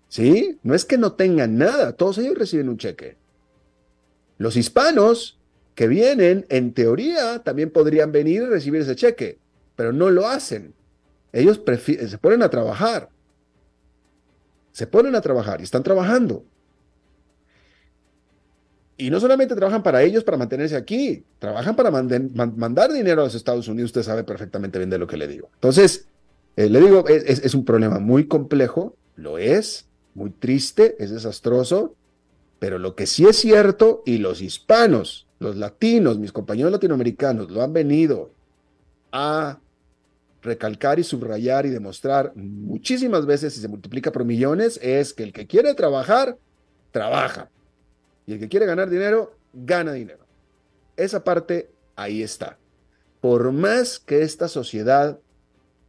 [0.10, 0.60] ¿Sí?
[0.63, 3.15] No es que no tengan nada, todos ellos reciben un cheque.
[4.38, 5.38] Los hispanos
[5.80, 9.39] que vienen, en teoría, también podrían venir y recibir ese cheque,
[9.78, 10.74] pero no lo hacen.
[11.32, 13.08] Ellos se ponen a trabajar.
[14.74, 16.44] Se ponen a trabajar y están trabajando.
[18.98, 23.36] Y no solamente trabajan para ellos, para mantenerse aquí, trabajan para mandar dinero a los
[23.36, 23.92] Estados Unidos.
[23.92, 25.50] Usted sabe perfectamente bien de lo que le digo.
[25.54, 26.10] Entonces,
[26.58, 31.96] eh, le digo, es, un problema muy complejo, lo es, muy triste, es desastroso,
[32.60, 37.62] pero lo que sí es cierto, y los hispanos, los latinos, mis compañeros latinoamericanos, lo
[37.63, 38.32] han venido
[39.12, 39.60] a
[40.41, 45.34] recalcar y subrayar y demostrar muchísimas veces y se multiplica por millones, es que el
[45.34, 46.38] que quiere trabajar,
[46.91, 47.49] trabaja.
[48.25, 50.25] Y el que quiere ganar dinero, gana dinero.
[50.95, 52.58] Esa parte ahí está.
[53.21, 55.19] Por más que esta sociedad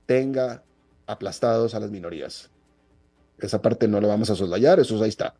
[0.07, 0.63] tenga
[1.07, 2.51] aplastados a las minorías.
[3.39, 5.35] Esa parte no lo vamos a soslayar, eso ahí está.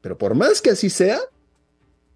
[0.00, 1.20] Pero por más que así sea,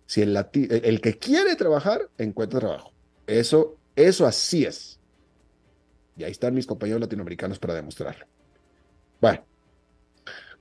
[0.09, 2.93] si el, el que quiere trabajar, encuentra trabajo.
[3.27, 4.99] Eso, eso así es.
[6.17, 8.25] Y ahí están mis compañeros latinoamericanos para demostrarlo.
[9.21, 9.45] Bueno,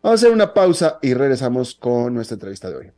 [0.02, 2.92] vamos a hacer una pausa y regresamos con nuestra entrevista de hoy.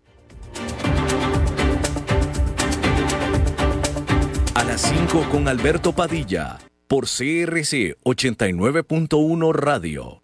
[4.56, 6.58] A las 5 con Alberto Padilla,
[6.88, 10.24] por CRC 89.1 Radio.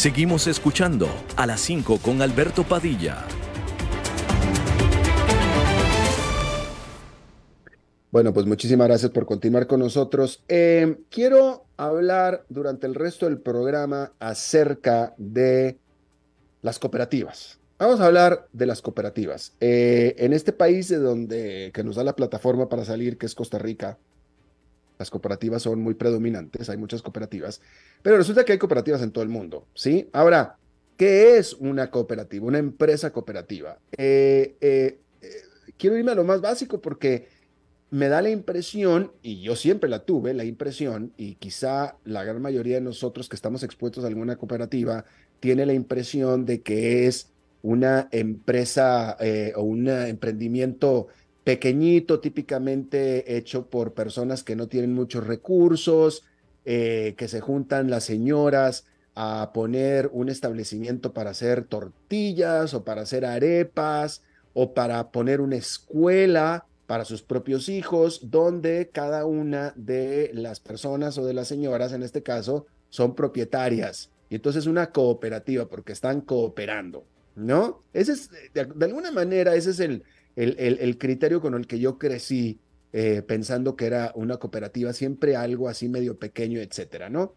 [0.00, 3.18] Seguimos escuchando a las 5 con Alberto Padilla.
[8.10, 10.42] Bueno, pues muchísimas gracias por continuar con nosotros.
[10.48, 15.76] Eh, quiero hablar durante el resto del programa acerca de
[16.62, 17.58] las cooperativas.
[17.78, 19.52] Vamos a hablar de las cooperativas.
[19.60, 23.34] Eh, en este país de donde que nos da la plataforma para salir, que es
[23.34, 23.98] Costa Rica,
[25.00, 27.62] las cooperativas son muy predominantes, hay muchas cooperativas,
[28.02, 30.10] pero resulta que hay cooperativas en todo el mundo, ¿sí?
[30.12, 30.58] Ahora,
[30.98, 33.78] ¿qué es una cooperativa, una empresa cooperativa?
[33.96, 35.28] Eh, eh, eh,
[35.78, 37.28] quiero irme a lo más básico porque
[37.88, 42.42] me da la impresión, y yo siempre la tuve, la impresión, y quizá la gran
[42.42, 45.06] mayoría de nosotros que estamos expuestos a alguna cooperativa,
[45.40, 47.30] tiene la impresión de que es
[47.62, 49.16] una empresa
[49.56, 51.08] o un emprendimiento
[51.50, 56.22] pequeñito, típicamente hecho por personas que no tienen muchos recursos,
[56.64, 58.86] eh, que se juntan las señoras
[59.16, 64.22] a poner un establecimiento para hacer tortillas o para hacer arepas
[64.54, 71.18] o para poner una escuela para sus propios hijos, donde cada una de las personas
[71.18, 74.10] o de las señoras, en este caso, son propietarias.
[74.28, 77.82] Y entonces una cooperativa, porque están cooperando, ¿no?
[77.92, 80.04] Ese es, de alguna manera, ese es el,
[80.44, 82.58] el, criterio con el que yo crecí
[82.92, 87.34] eh, pensando que era una cooperativa, siempre algo así medio pequeño, etcétera, ¿no?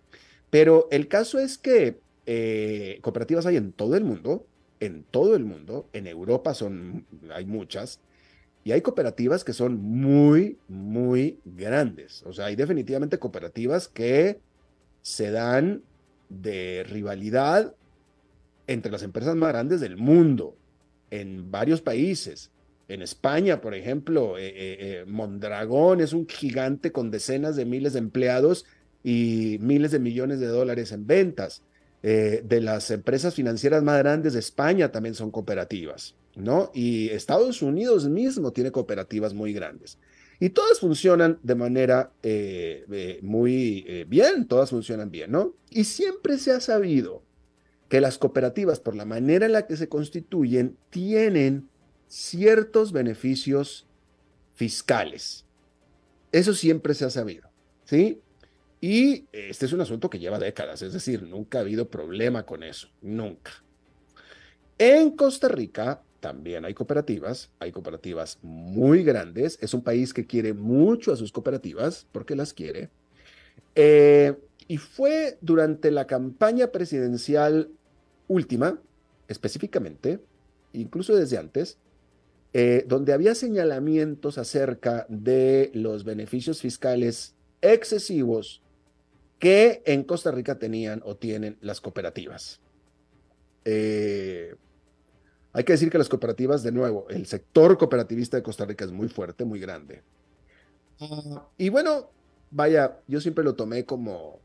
[0.49, 4.45] Pero el caso es que eh, cooperativas hay en todo el mundo,
[4.79, 7.99] en todo el mundo, en Europa son, hay muchas,
[8.63, 12.23] y hay cooperativas que son muy, muy grandes.
[12.25, 14.39] O sea, hay definitivamente cooperativas que
[15.01, 15.83] se dan
[16.29, 17.75] de rivalidad
[18.67, 20.55] entre las empresas más grandes del mundo,
[21.11, 22.51] en varios países.
[22.87, 27.93] En España, por ejemplo, eh, eh, eh, Mondragón es un gigante con decenas de miles
[27.93, 28.65] de empleados
[29.03, 31.61] y miles de millones de dólares en ventas.
[32.03, 36.69] de las empresas financieras más grandes de España también son cooperativas, ¿no?
[36.73, 39.97] Y Estados Unidos mismo tiene cooperativas muy grandes.
[40.37, 42.11] Y todas funcionan de manera
[43.21, 45.53] muy bien, todas funcionan bien, ¿no?
[45.69, 47.23] Y siempre se ha sabido
[47.87, 51.69] que las cooperativas, por la manera en la que se constituyen, tienen
[52.13, 53.87] ciertos beneficios
[54.53, 55.45] fiscales.
[56.31, 57.49] Eso siempre se ha sabido,
[57.85, 58.21] ¿sí?
[58.79, 62.61] Y este es un asunto que lleva décadas, es decir, nunca ha habido problema con
[62.61, 63.51] eso, nunca.
[64.77, 70.53] En Costa Rica también hay cooperativas, hay cooperativas muy grandes, es un país que quiere
[70.53, 72.91] mucho a sus cooperativas porque las quiere.
[73.73, 74.37] Eh,
[74.67, 77.71] y fue durante la campaña presidencial
[78.27, 78.79] última,
[79.27, 80.19] específicamente,
[80.73, 81.79] incluso desde antes,
[82.53, 88.61] eh, donde había señalamientos acerca de los beneficios fiscales excesivos
[89.39, 92.61] que en Costa Rica tenían o tienen las cooperativas.
[93.65, 94.55] Eh,
[95.51, 98.91] hay que decir que las cooperativas, de nuevo, el sector cooperativista de Costa Rica es
[98.91, 100.03] muy fuerte, muy grande.
[101.57, 102.11] Y bueno,
[102.51, 104.42] vaya, yo siempre lo tomé como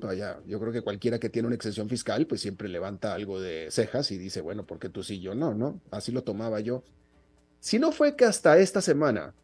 [0.00, 3.68] vaya, yo creo que cualquiera que tiene una exención fiscal, pues siempre levanta algo de
[3.70, 5.80] cejas y dice, bueno, ¿por qué tú sí, yo no, no?
[5.90, 6.82] Así lo tomaba yo.
[7.60, 9.34] Si no fue que hasta esta semana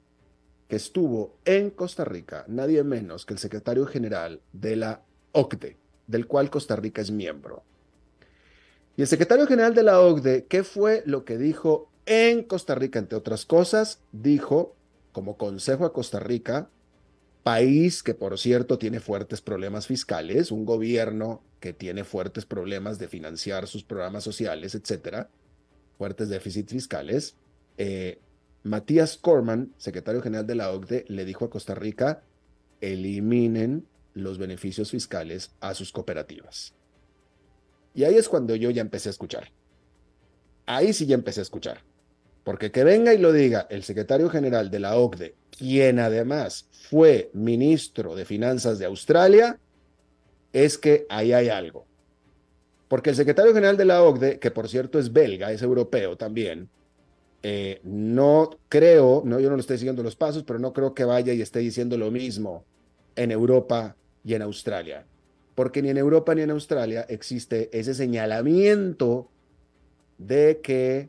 [0.68, 5.02] que estuvo en Costa Rica, nadie menos que el secretario general de la
[5.32, 7.62] OCDE, del cual Costa Rica es miembro.
[8.96, 12.98] Y el secretario general de la OCDE, ¿qué fue lo que dijo en Costa Rica,
[12.98, 14.00] entre otras cosas?
[14.12, 14.74] Dijo,
[15.12, 16.68] como consejo a Costa Rica,
[17.43, 23.09] país que por cierto tiene fuertes problemas fiscales, un gobierno que tiene fuertes problemas de
[23.09, 25.30] financiar sus programas sociales, etcétera,
[25.99, 27.36] fuertes déficits fiscales.
[27.78, 28.20] Eh,
[28.62, 32.22] Matías Corman, secretario general de la OCDE, le dijo a Costa Rica,
[32.80, 36.74] eliminen los beneficios fiscales a sus cooperativas.
[37.95, 39.51] Y ahí es cuando yo ya empecé a escuchar.
[40.66, 41.80] Ahí sí ya empecé a escuchar.
[42.45, 47.30] Porque que venga y lo diga el secretario general de la OCDE, quien además fue
[47.34, 49.59] ministro de Finanzas de Australia,
[50.53, 51.86] es que ahí hay algo.
[52.88, 56.68] Porque el secretario general de la OCDE, que por cierto es belga, es europeo también,
[57.45, 61.05] eh, no creo, no, yo no lo estoy siguiendo los pasos, pero no creo que
[61.05, 62.64] vaya y esté diciendo lo mismo
[63.16, 65.07] en Europa y en Australia.
[65.55, 69.28] Porque ni en Europa ni en Australia existe ese señalamiento
[70.18, 71.09] de que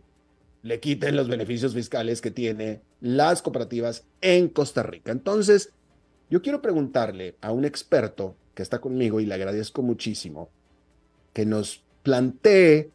[0.64, 5.12] le quiten los beneficios fiscales que tiene las cooperativas en Costa Rica.
[5.12, 5.72] Entonces,
[6.30, 10.50] yo quiero preguntarle a un experto que está conmigo y le agradezco muchísimo
[11.34, 12.92] que nos plantee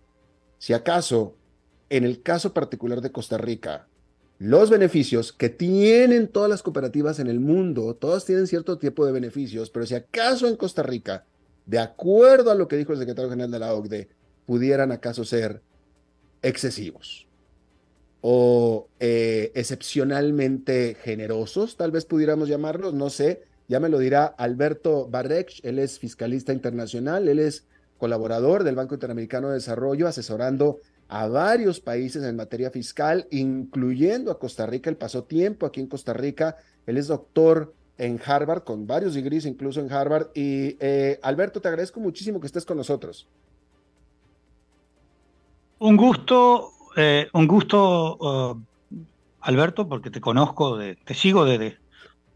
[0.58, 1.36] si acaso
[1.90, 3.86] en el caso particular de Costa Rica,
[4.38, 9.12] los beneficios que tienen todas las cooperativas en el mundo, todas tienen cierto tipo de
[9.12, 11.24] beneficios, pero si acaso en Costa Rica,
[11.66, 14.08] de acuerdo a lo que dijo el secretario general de la OCDE,
[14.46, 15.60] pudieran acaso ser
[16.40, 17.27] excesivos
[18.20, 25.08] o eh, excepcionalmente generosos, tal vez pudiéramos llamarlos, no sé, ya me lo dirá Alberto
[25.08, 27.66] Barrech, él es fiscalista internacional, él es
[27.98, 34.38] colaborador del Banco Interamericano de Desarrollo, asesorando a varios países en materia fiscal, incluyendo a
[34.38, 34.90] Costa Rica.
[34.90, 36.56] Él pasó tiempo aquí en Costa Rica,
[36.86, 40.28] él es doctor en Harvard, con varios degrees incluso en Harvard.
[40.34, 43.26] Y eh, Alberto, te agradezco muchísimo que estés con nosotros.
[45.80, 48.62] Un gusto, eh, un gusto, uh,
[49.40, 51.78] Alberto, porque te conozco, te sigo desde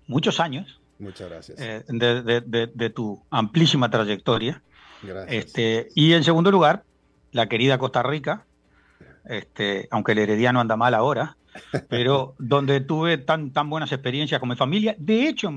[0.07, 0.81] muchos años.
[0.99, 1.61] Muchas gracias.
[1.61, 4.63] Eh, de, tu amplísima trayectoria.
[5.03, 5.45] Gracias.
[5.47, 6.85] Este, y en segundo lugar,
[7.33, 8.45] la querida Costa Rica,
[9.25, 11.37] este, aunque el herediano anda mal ahora,
[11.89, 14.95] pero donde tuve tan, tan buenas experiencias con mi familia.
[14.99, 15.51] De hecho,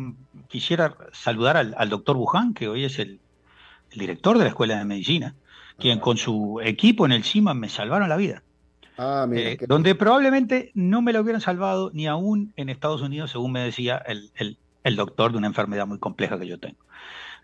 [0.47, 3.19] quisiera saludar al, doctor Buján, que hoy es el,
[3.93, 5.35] director de la Escuela de Medicina,
[5.79, 8.43] quien con su equipo en el CIMA me salvaron la vida.
[8.97, 13.51] Ah, eh, donde probablemente no me lo hubieran salvado ni aún en Estados Unidos, según
[13.51, 14.31] me decía el,
[14.83, 16.77] el, doctor de una enfermedad muy compleja que yo tengo.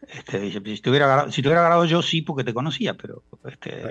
[0.08, 3.24] Este, si, te hubiera agarrado, si te hubiera agarrado yo sí porque te conocía, pero,
[3.46, 3.84] este,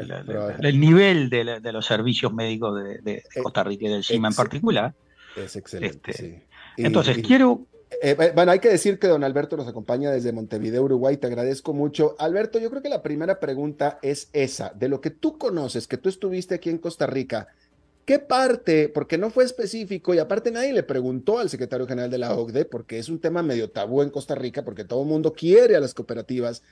[0.62, 4.28] el nivel de, de, los servicios médicos de, de eh, Costa Rica y del CIMA
[4.28, 4.94] en particular.
[5.36, 6.10] Es excelente.
[6.10, 6.46] Este,
[6.78, 7.66] entonces, quiero,
[8.02, 11.16] eh, bueno, hay que decir que don Alberto nos acompaña desde Montevideo, Uruguay.
[11.16, 12.14] Te agradezco mucho.
[12.18, 14.70] Alberto, yo creo que la primera pregunta es esa.
[14.74, 17.48] De lo que tú conoces, que tú estuviste aquí en Costa Rica,
[18.04, 22.18] ¿qué parte, porque no fue específico y aparte nadie le preguntó al secretario general de
[22.18, 25.32] la OCDE, porque es un tema medio tabú en Costa Rica, porque todo el mundo
[25.32, 26.62] quiere a las cooperativas,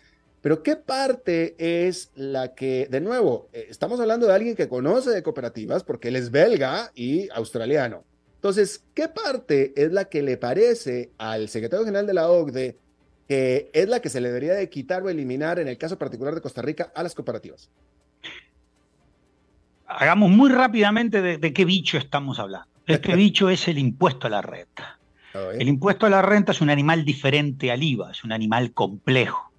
[0.41, 5.11] Pero ¿qué parte es la que, de nuevo, eh, estamos hablando de alguien que conoce
[5.11, 8.05] de cooperativas porque él es belga y australiano?
[8.39, 12.79] Entonces, ¿qué parte es la que le parece al secretario general de la OCDE
[13.27, 16.35] que es la que se le debería de quitar o eliminar en el caso particular
[16.35, 17.69] de Costa Rica a las cooperativas?
[19.87, 22.69] Hagamos muy rápidamente de, qué bicho estamos hablando.
[22.87, 24.99] Este bicho es el impuesto a la renta.
[25.35, 29.53] El impuesto a la renta es un animal diferente al IVA, es un animal complejo.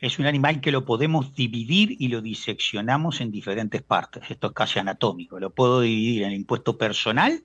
[0.00, 4.22] Es un animal que lo podemos dividir y lo diseccionamos en diferentes partes.
[4.30, 5.38] Esto es casi anatómico.
[5.38, 7.42] Lo puedo dividir en el impuesto personal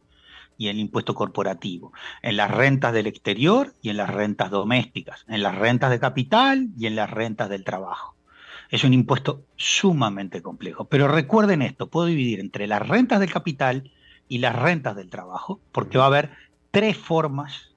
[0.57, 5.25] y en el impuesto corporativo, en las rentas del exterior y en las rentas domésticas,
[5.27, 8.15] en las rentas de capital y en las rentas del trabajo.
[8.69, 10.85] Es un impuesto sumamente complejo.
[10.85, 13.91] Pero recuerden esto, puedo dividir entre las rentas del capital
[14.27, 16.31] y las rentas del trabajo, porque va a haber
[16.71, 17.75] tres formas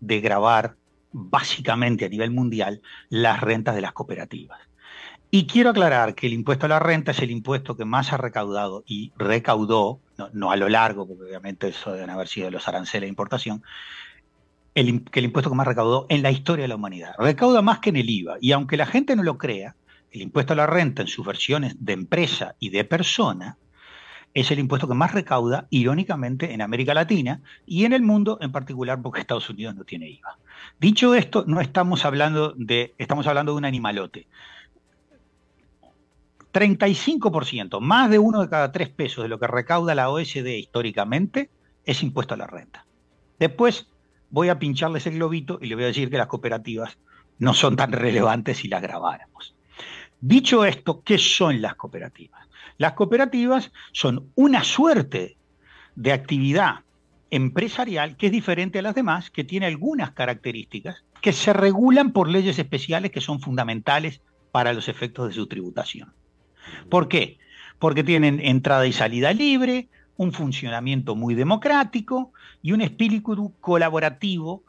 [0.00, 0.76] de grabar
[1.12, 4.58] básicamente a nivel mundial las rentas de las cooperativas.
[5.36, 8.16] Y quiero aclarar que el impuesto a la renta es el impuesto que más ha
[8.16, 9.98] recaudado y recaudó,
[10.32, 13.64] no, a lo largo, porque obviamente eso deben haber sido los aranceles de importación,
[14.76, 17.16] el, que el impuesto que más recaudó en la historia de la humanidad.
[17.18, 18.36] Recauda más que en el IVA.
[18.40, 19.74] Y aunque la gente no lo crea,
[20.12, 23.58] el impuesto a la renta en sus versiones de empresa y de persona
[24.34, 28.52] es el impuesto que más recauda, irónicamente, en América Latina y en el mundo en
[28.52, 30.38] particular porque Estados Unidos no tiene IVA.
[30.78, 34.28] Dicho esto, no estamos hablando de, estamos hablando de un animalote.
[36.54, 41.50] 35%, más de uno de cada tres pesos de lo que recauda la OSD históricamente
[41.84, 42.86] es impuesto a la renta.
[43.40, 43.88] Después
[44.30, 46.96] voy a pincharles el globito y le voy a decir que las cooperativas
[47.38, 49.56] no son tan relevantes si las grabáramos.
[50.20, 52.48] Dicho esto, ¿qué son las cooperativas?
[52.78, 55.36] Las cooperativas son una suerte
[55.96, 56.80] de actividad
[57.30, 62.28] empresarial que es diferente a las demás, que tiene algunas características que se regulan por
[62.28, 64.20] leyes especiales que son fundamentales
[64.52, 66.14] para los efectos de su tributación.
[66.88, 67.38] ¿Por qué?
[67.78, 74.62] Porque tienen entrada y salida libre, un funcionamiento muy democrático y un espíritu colaborativo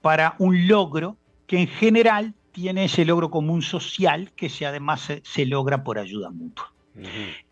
[0.00, 5.46] para un logro que en general tiene ese logro común social que se, además se,
[5.46, 6.72] logra por ayuda mutua.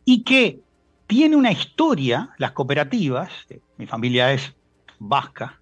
[0.05, 0.61] Y que
[1.07, 3.31] tiene una historia, las cooperativas,
[3.79, 4.55] mi familia es
[4.99, 5.61] vasca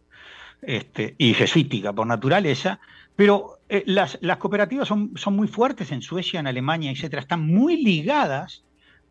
[0.62, 2.80] este, y jesuítica por naturaleza,
[3.16, 8.62] pero eh, las, cooperativas son, muy fuertes en Suecia, en Alemania, etcétera, están muy ligadas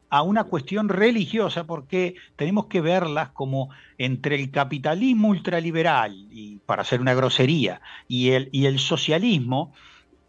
[0.09, 6.83] a una cuestión religiosa porque tenemos que verlas como entre el capitalismo ultraliberal, y para
[6.83, 9.73] hacer una grosería, y el, y el socialismo,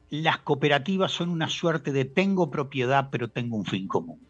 [0.09, 4.20] las cooperativas son una suerte de tengo propiedad pero tengo un fin común.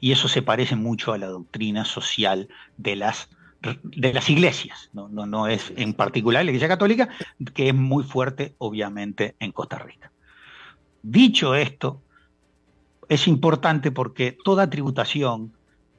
[0.00, 3.28] Y eso se parece mucho a la doctrina social de las
[3.82, 7.08] de las iglesias, no, no, no es en particular la Iglesia Católica,
[7.54, 10.12] que es muy fuerte, obviamente, en Costa Rica.
[11.02, 12.02] Dicho esto,
[13.08, 15.52] es importante porque toda tributación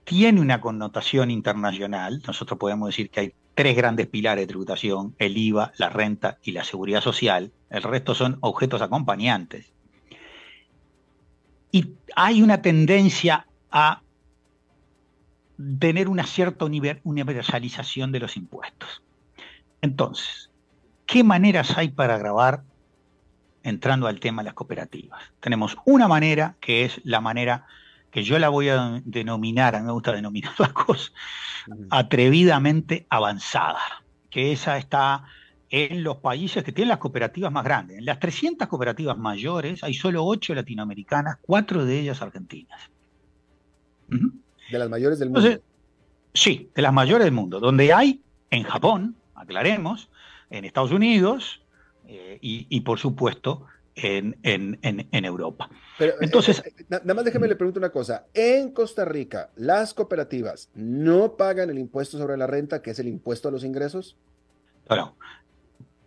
[0.03, 2.22] tiene una connotación internacional.
[2.26, 6.51] Nosotros podemos decir que hay tres grandes pilares de tributación, el IVA, la renta y
[6.51, 7.51] la seguridad social.
[7.70, 9.74] El resto son objetos acompañantes.
[11.72, 14.01] Y hay una tendencia a
[15.80, 19.03] tener una cierta universalización de los impuestos.
[19.82, 20.51] Entonces,
[21.05, 22.64] ¿qué maneras hay para grabar
[23.64, 25.22] entrando al tema de las cooperativas?
[25.39, 27.66] Tenemos una manera que es la manera
[28.12, 31.14] que yo la voy a denominar, a mí me gusta denominar las cosas,
[31.89, 33.82] atrevidamente avanzada,
[34.30, 35.26] que esa está
[35.70, 37.97] en los países que tienen las cooperativas más grandes.
[37.97, 42.89] En las 300 cooperativas mayores hay solo 8 latinoamericanas, 4 de ellas argentinas.
[44.72, 45.61] De las mayores del mundo.
[46.34, 50.09] sí, de las mayores del mundo, donde hay en Japón, aclaremos,
[50.49, 51.61] en Estados Unidos
[52.07, 53.65] eh, y, por supuesto
[53.95, 54.38] en,
[55.11, 55.70] Europa.
[55.97, 58.28] Pero, eh, Entonces, eh, nada más déjeme le pregunto una cosa.
[58.34, 63.07] En Costa Rica, ¿las cooperativas no pagan el impuesto sobre la renta, que es el
[63.07, 64.15] impuesto a los ingresos?
[64.88, 65.15] Bueno,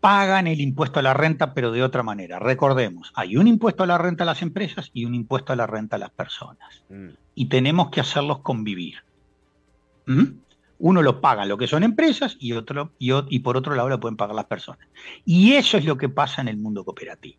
[0.01, 2.39] pagan el impuesto a la renta, pero de otra manera.
[2.39, 5.67] Recordemos, hay un impuesto a la renta a las empresas y un impuesto a la
[5.67, 6.83] renta a las personas.
[6.89, 7.09] Mm.
[7.35, 8.97] Y tenemos que hacerlos convivir.
[10.07, 10.25] ¿Mm?
[10.79, 14.01] Uno lo paga lo que son empresas y, otro, y, y por otro lado lo
[14.01, 14.89] pueden pagar las personas.
[15.27, 17.39] Y eso es lo que pasa en el mundo cooperativo.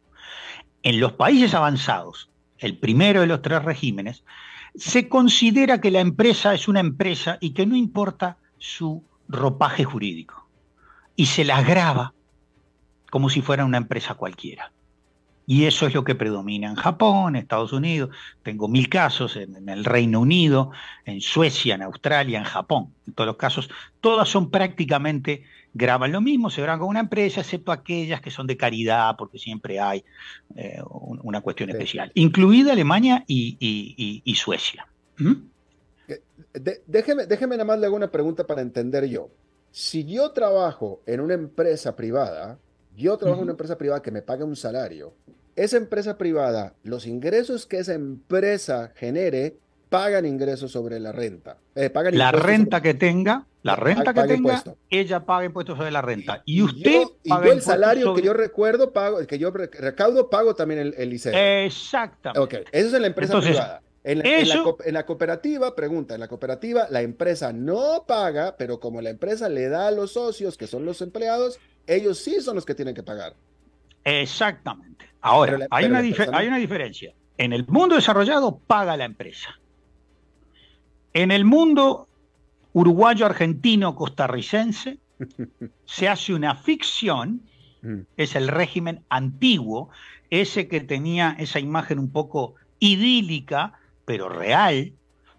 [0.84, 4.24] En los países avanzados, el primero de los tres regímenes,
[4.76, 10.48] se considera que la empresa es una empresa y que no importa su ropaje jurídico.
[11.16, 12.14] Y se las graba
[13.12, 14.72] como si fuera una empresa cualquiera.
[15.46, 18.16] Y eso es lo que predomina en Japón, Estados Unidos.
[18.42, 20.72] Tengo mil casos en, el Reino Unido,
[21.04, 22.94] en Suecia, en Australia, en Japón.
[23.06, 25.44] En todos los casos, todas son prácticamente,
[25.74, 29.40] graban lo mismo, se graban con una empresa, excepto aquellas que son de caridad, porque
[29.40, 30.06] siempre hay
[30.56, 34.88] eh, una cuestión especial, incluida Alemania y, Suecia.
[35.18, 35.34] ¿Mm?
[36.08, 36.22] Eh,
[36.88, 39.30] déjeme, déjeme nada más le hago una pregunta para entender yo.
[39.72, 42.58] Si yo trabajo en una empresa privada,
[43.02, 45.14] yo trabajo en una empresa privada que me paga un salario.
[45.56, 49.58] Esa empresa privada, los ingresos que esa empresa genere,
[49.90, 51.58] pagan ingresos sobre la renta.
[51.76, 56.42] Eh, la renta que tenga, la renta que tenga, ella paga impuestos sobre la renta.
[56.46, 60.56] Y, usted y yo el salario que yo recuerdo, pago, el que yo recaudo, pago
[60.56, 61.14] también el, el
[61.66, 62.40] Exactamente.
[62.40, 63.82] Ok, eso es en la empresa privada.
[64.04, 69.48] En, la, cooperativa, pregunta, en la cooperativa la empresa no paga, pero como la empresa
[69.48, 72.96] le da a los socios, que son los empleados, ellos sí son los que tienen
[72.96, 73.36] que pagar.
[74.04, 75.06] Exactamente.
[75.22, 77.14] Ahora, hay, una hay una diferencia.
[77.38, 79.60] En el mundo desarrollado paga la empresa.
[81.14, 82.08] En el mundo
[82.74, 84.98] uruguayo, argentino, costarricense,
[85.86, 87.44] se hace una ficción,
[87.84, 88.00] mm.
[88.18, 89.90] es el régimen antiguo,
[90.32, 93.74] ese que tenía esa imagen un poco idílica
[94.12, 94.92] pero real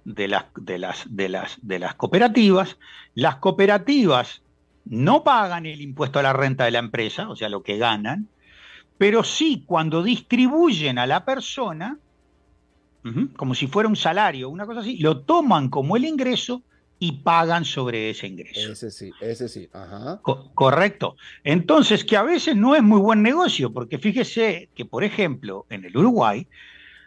[0.07, 2.79] de las, de las, de las, de las cooperativas.
[3.14, 4.41] Las cooperativas
[4.87, 8.29] no pagan el impuesto a la renta de la empresa, o sea, lo que ganan,
[8.97, 11.99] pero sí cuando distribuyen a la persona,
[13.37, 16.62] como si fuera un salario, una cosa así, lo toman como el ingreso
[16.99, 18.73] y pagan sobre ese ingreso.
[18.73, 20.23] Ese sí, ese sí, ajá.
[20.55, 21.16] correcto.
[21.45, 25.85] Entonces, que a veces no es muy buen negocio, porque fíjese que, por ejemplo, en
[25.85, 26.47] el Uruguay,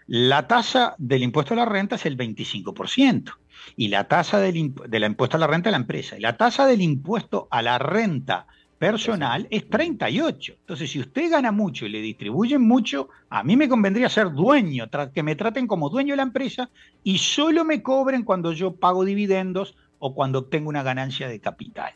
[0.08, 3.34] la tasa del impuesto a la renta es el 25%
[3.76, 6.82] y la tasa del, impuesto a la renta de la empresa y la tasa del
[6.82, 8.48] impuesto a la renta
[8.78, 10.54] personal es 38.
[10.60, 14.90] Entonces, si usted gana mucho y le distribuyen mucho, a mí me convendría ser dueño,
[15.14, 16.70] que me traten como dueño de la empresa
[17.04, 21.94] y solo me cobren cuando yo pago dividendos o cuando obtengo una ganancia de capital.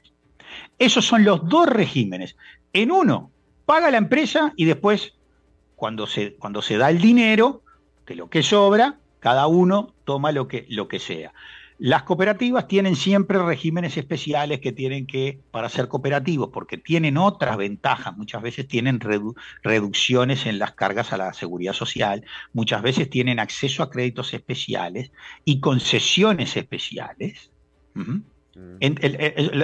[0.80, 2.38] Esos son los dos regímenes.
[2.74, 3.30] En uno,
[3.66, 5.14] paga la empresa y después,
[5.76, 7.62] cuando se, cuando se da el dinero,
[8.16, 11.34] lo que sobra, cada uno toma lo que, lo que sea.
[11.80, 17.56] Las cooperativas tienen siempre regímenes especiales que tienen que, para ser cooperativos, porque tienen otras
[17.56, 19.00] ventajas, muchas veces tienen
[19.64, 25.14] reducciones en las cargas a la seguridad social, muchas veces tienen acceso a créditos especiales
[25.46, 27.50] y concesiones especiales.
[27.94, 28.18] Mm.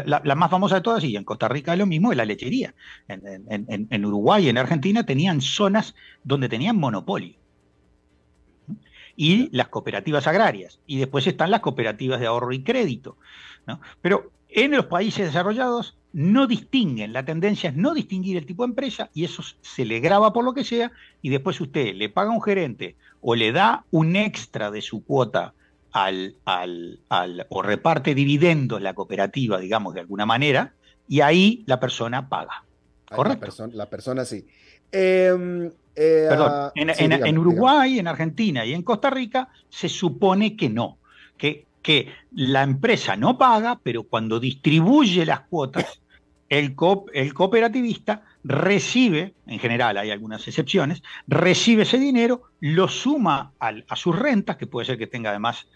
[0.05, 2.73] la, más famosa de todas, y en Costa Rica es lo mismo, es la lechería.
[3.09, 7.35] En, en Uruguay y en Argentina tenían zonas donde tenían monopolio
[9.15, 10.79] y las cooperativas agrarias.
[10.87, 13.17] Y después están las cooperativas de ahorro y crédito.
[14.01, 18.69] Pero en los países desarrollados no distinguen, la tendencia es no distinguir el tipo de
[18.69, 20.91] empresa y eso se le graba por lo que sea
[21.21, 25.03] y después usted le paga a un gerente o le da un extra de su
[25.03, 25.53] cuota
[25.91, 30.73] al, al, al, o reparte dividendos la cooperativa, digamos, de alguna manera,
[31.07, 32.63] y ahí la persona paga.
[33.09, 33.39] ¿Correcto?
[33.39, 34.45] La, persona, la persona sí.
[34.91, 40.69] Eh, eh, Perdón, ah, en, Uruguay, en Argentina y en Costa Rica se supone que
[40.69, 40.97] no,
[41.37, 46.01] que, que la empresa no paga, pero cuando distribuye las cuotas,
[46.49, 46.75] el,
[47.13, 54.17] el cooperativista recibe, en general hay algunas excepciones, recibe ese dinero, lo suma a sus
[54.17, 55.67] rentas, que puede ser que tenga además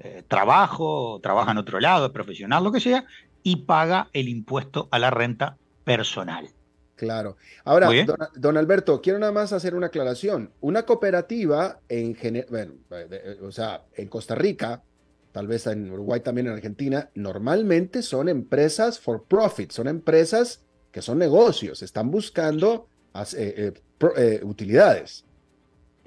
[0.00, 3.04] eh, trabajo, trabaja en otro lado, es profesional, lo que sea,
[3.42, 6.50] y paga el impuesto a la renta personal.
[6.98, 7.36] Claro.
[7.64, 7.88] Ahora,
[8.34, 10.50] don, Alberto, quiero nada más hacer una aclaración.
[10.60, 12.16] Una cooperativa en
[12.50, 14.82] bueno, eh, o sea, en Costa Rica,
[15.30, 21.00] tal vez en Uruguay también en Argentina, normalmente son empresas for profit, son empresas que
[21.00, 22.88] son negocios, están buscando
[23.36, 23.72] eh,
[24.16, 25.24] eh, utilidades.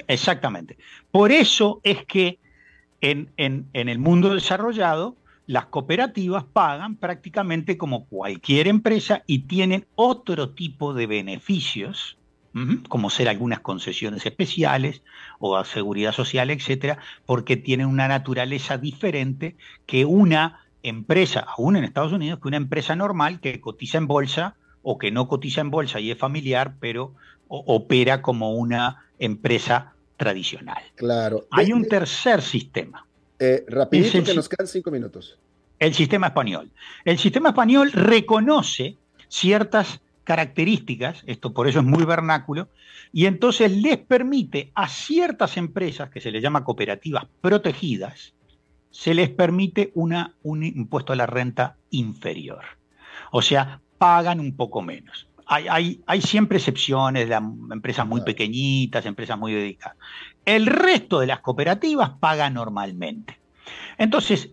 [0.07, 0.77] Exactamente.
[1.09, 2.37] Por eso es que
[2.99, 5.15] en, en, en el mundo desarrollado
[5.51, 12.17] las cooperativas pagan prácticamente como cualquier empresa y tienen otro tipo de beneficios,
[12.87, 15.01] como ser algunas concesiones especiales
[15.39, 21.83] o a seguridad social, etcétera, porque tienen una naturaleza diferente que una empresa, aún en
[21.83, 25.69] Estados Unidos, que una empresa normal que cotiza en bolsa o que no cotiza en
[25.69, 27.13] bolsa y es familiar, pero
[27.49, 30.81] opera como una empresa tradicional.
[30.95, 31.43] Claro.
[31.51, 33.05] Hay un tercer sistema
[33.41, 35.39] eh, rapidito que nos quedan cinco minutos.
[35.79, 36.71] El sistema español.
[37.03, 38.97] El sistema español reconoce
[39.29, 42.69] ciertas características, esto por eso es muy vernáculo,
[43.11, 48.35] y entonces les permite a ciertas empresas, que se les llama cooperativas protegidas,
[48.91, 52.63] se les permite una, un impuesto a la renta inferior.
[53.31, 55.27] O sea, pagan un poco menos.
[55.47, 59.97] hay, hay, siempre excepciones de empresas muy pequeñitas, empresas muy dedicadas.
[60.45, 63.37] El resto de las cooperativas pagan normalmente.
[63.97, 64.49] Entonces,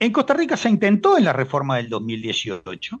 [0.00, 3.00] en Costa Rica se intentó en la reforma del 2018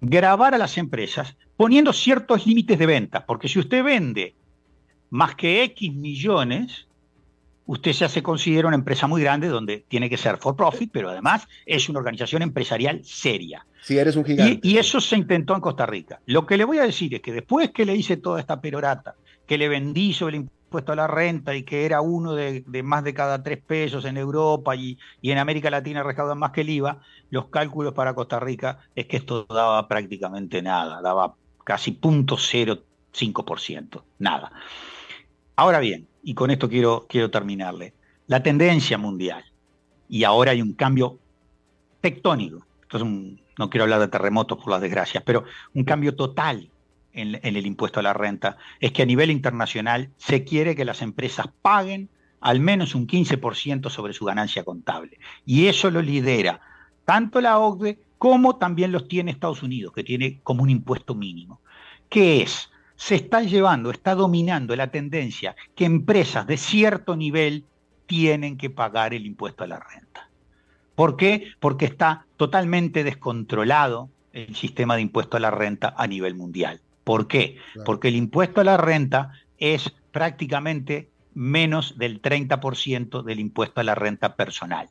[0.00, 4.34] grabar a las empresas poniendo ciertos límites de venta, porque si usted vende
[5.10, 6.86] más que X millones,
[7.66, 11.10] usted ya se considera una empresa muy grande donde tiene que ser for profit, pero
[11.10, 13.64] además es una organización empresarial seria.
[13.82, 14.60] Si eres un gigante.
[14.66, 16.20] Y, eso se intentó en Costa Rica.
[16.26, 19.14] Lo que le voy a decir es que después que le hice toda esta perorata,
[19.46, 23.04] que le vendí sobre el impuesto a la renta y que era uno de, más
[23.04, 27.02] de cada tres pesos en Europa y, en América Latina recaudan más que el IVA,
[27.28, 34.50] los cálculos para Costa Rica es que esto daba prácticamente nada, daba casi 0.05%, nada.
[35.56, 37.92] Ahora bien, y con esto quiero, quiero terminarle,
[38.26, 39.44] la tendencia mundial,
[40.08, 41.18] y ahora hay un cambio
[42.00, 42.64] tectónico,
[43.58, 45.44] no quiero hablar de terremotos por las desgracias, pero
[45.74, 46.70] un cambio total
[47.12, 51.02] en, el impuesto a la renta, es que a nivel internacional se quiere que las
[51.02, 52.08] empresas paguen
[52.40, 55.18] al menos un 15% sobre su ganancia contable.
[55.46, 56.60] Y eso lo lidera
[57.04, 61.60] tanto la OCDE como también los tiene Estados Unidos, que tiene como un impuesto mínimo.
[62.08, 62.68] ¿Qué es?
[63.02, 67.64] se está llevando, está dominando la tendencia que empresas de cierto nivel
[68.06, 70.28] tienen que pagar el impuesto a la renta.
[70.94, 71.48] ¿Por qué?
[71.58, 76.80] Porque está totalmente descontrolado el sistema de impuesto a la renta a nivel mundial.
[77.04, 77.58] ¿Por qué?
[77.84, 83.94] Porque el impuesto a la renta es prácticamente menos del 30% del impuesto a la
[83.94, 84.88] renta personal.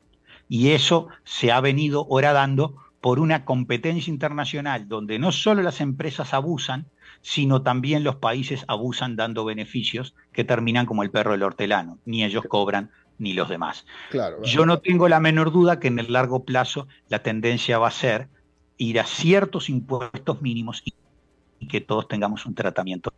[0.49, 6.34] Y eso se ha venido horadando por una competencia internacional donde no solo las empresas
[6.34, 6.86] abusan,
[7.22, 11.99] sino también los países abusan dando beneficios que terminan como el perro del hortelano.
[12.05, 13.86] Ni ellos cobran ni los demás.
[14.09, 17.88] Claro, Yo no tengo la menor duda que en el largo plazo la tendencia va
[17.88, 18.30] a ser
[18.78, 20.93] ir a ciertos impuestos mínimos y,
[21.68, 23.14] que todos tengamos un tratamiento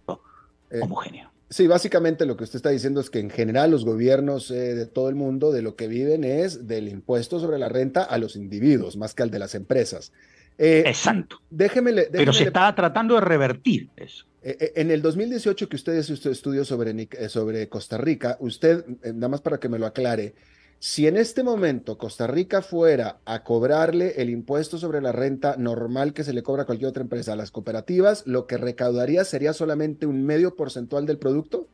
[0.69, 1.31] eh, homogéneo.
[1.49, 4.85] Sí, básicamente lo que usted está diciendo es que en general los gobiernos eh, de
[4.87, 8.35] todo el mundo de lo que viven es del impuesto sobre la renta a los
[8.35, 10.11] individuos, más que al de las empresas.
[10.57, 11.41] Eh, Exacto.
[11.49, 14.25] Déjeme, Pero se está tratando de revertir eso.
[14.41, 19.29] Eh, eh, en el 2018 que usted hizo estudio sobre, sobre Costa Rica, usted, nada
[19.29, 20.35] más para que me lo aclare,
[20.83, 26.11] si en este momento Costa Rica fuera a cobrarle el impuesto sobre la renta normal
[26.11, 29.53] que se le cobra a cualquier otra empresa a las cooperativas, lo que recaudaría sería
[29.53, 31.69] solamente un medio porcentual del producto?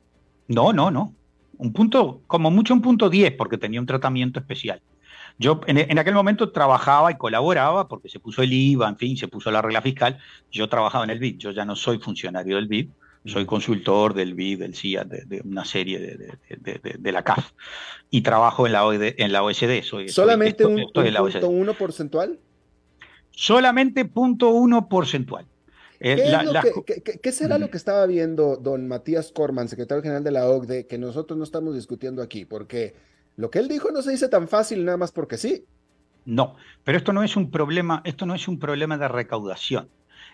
[0.47, 1.15] No, no, no.
[1.57, 4.79] Un punto, como mucho un punto 10, porque tenía un tratamiento especial.
[5.39, 9.27] Yo en, aquel momento trabajaba y colaboraba porque se puso el IVA, en fin, se
[9.27, 10.19] puso la regla fiscal.
[10.51, 12.89] Yo trabajaba en el BID, yo ya no soy funcionario del BID,
[13.25, 17.51] soy consultor del BID, del CIA, de, una serie de, la CAF
[18.09, 19.83] y trabajo en la, en la OSD.
[19.83, 22.39] Soy, ¿Solamente un, punto uno porcentual?
[23.31, 25.45] Solamente punto uno porcentual.
[25.99, 30.97] ¿Qué, será lo que estaba viendo don Matías Corman, secretario general de la OCDE, que
[30.97, 32.45] nosotros no estamos discutiendo aquí?
[32.45, 32.95] Porque
[33.35, 35.65] lo que él dijo no se dice tan fácil nada más porque sí.
[36.25, 36.55] No,
[36.85, 39.89] pero esto no es un problema, esto no es un problema de recaudación.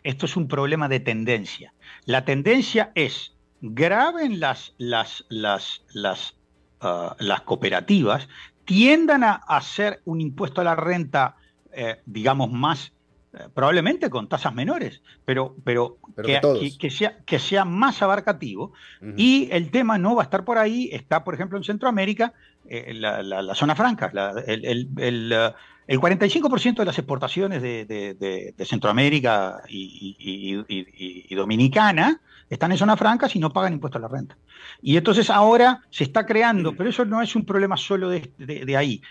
[0.05, 1.73] Esto es un problema de tendencia.
[2.05, 6.35] La tendencia es graben las, las, las, las,
[6.79, 8.29] ah, las cooperativas,
[8.65, 11.37] tiendan a hacer un impuesto a la renta,
[11.71, 12.93] eh, digamos, más
[13.33, 18.73] eh, probablemente con tasas menores, pero, pero, que, sea, que sea más abarcativo.
[19.17, 22.33] Y el tema no va a estar por ahí, está, por ejemplo, en Centroamérica,
[22.69, 24.11] eh, la, zona franca.
[24.45, 25.53] el, el, el,
[25.87, 33.51] 45% uh, de las exportaciones de, Centroamérica y, Dominicana están en zona francas y no
[33.51, 34.37] pagan impuestos a la renta.
[34.81, 39.01] Y entonces ahora se está creando, pero eso no es un problema solo de, ahí.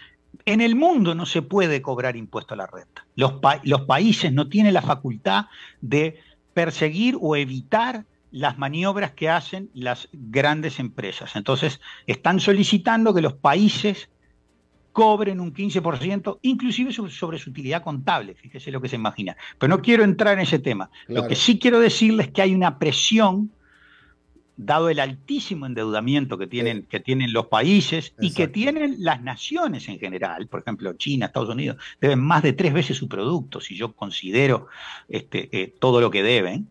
[0.44, 3.04] En el mundo no se puede cobrar impuesto a la renta.
[3.14, 5.46] Los países no tienen la facultad
[5.80, 6.20] de
[6.54, 11.36] perseguir o evitar las maniobras que hacen las grandes empresas.
[11.36, 14.08] Entonces, están solicitando que los países
[14.94, 19.36] cobren un 15%, inclusive sobre, su utilidad contable, fíjese lo que se imagina.
[19.58, 20.88] Pero no quiero entrar en ese tema.
[21.08, 23.50] Lo que sí quiero decirles es que hay una presión,
[24.56, 29.88] dado el altísimo endeudamiento que tienen, que tienen los países y que tienen las naciones
[29.88, 33.74] en general, por ejemplo, China, Estados Unidos, deben más de tres veces su producto, si
[33.74, 34.68] yo considero
[35.08, 36.68] este, eh, todo lo que deben.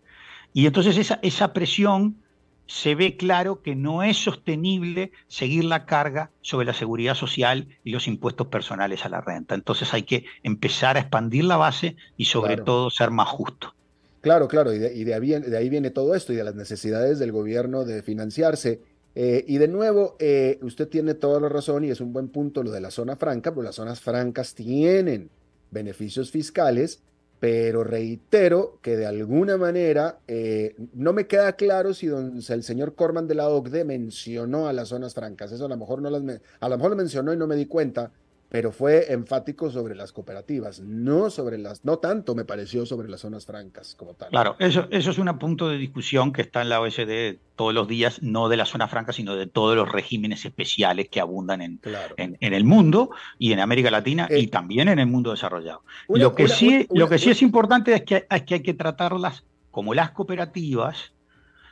[0.54, 2.23] Y entonces esa, esa presión
[2.68, 7.92] se ve claro que no es sostenible seguir la carga sobre la seguridad social y
[7.92, 9.56] los impuestos personales a la renta.
[9.56, 13.74] Entonces hay que empezar a expandir la base y sobre todo ser más justo.
[14.22, 18.02] Claro, claro, y, de, ahí viene, todo esto y de las necesidades del gobierno de
[18.02, 18.80] financiarse.
[19.16, 22.64] Eh, y de nuevo, eh, usted tiene toda la razón y es un buen punto
[22.64, 25.30] lo de la zona franca, porque las zonas francas tienen
[25.72, 27.02] beneficios fiscales
[27.44, 32.96] pero reitero que de alguna manera eh, no me queda claro si don, el señor
[32.96, 35.52] Corman de la OCDE mencionó a las zonas francas.
[35.52, 36.24] Eso a lo mejor no las
[36.62, 38.14] a lo mejor lo mencionó y no me di cuenta,
[38.54, 43.22] pero fue enfático sobre las cooperativas, no sobre las, no tanto me pareció sobre las
[43.22, 44.30] zonas francas como tal.
[44.30, 47.88] Claro, eso, eso es un punto de discusión que está en la OSD todos los
[47.88, 51.80] días, no de la zona franca, sino de todos los regímenes especiales que abundan en,
[52.16, 55.82] en, el mundo y en América Latina y eh, también en el mundo desarrollado.
[56.08, 59.44] lo que, sí, lo que sí es importante es que, es que hay que tratarlas
[59.72, 61.12] como las cooperativas.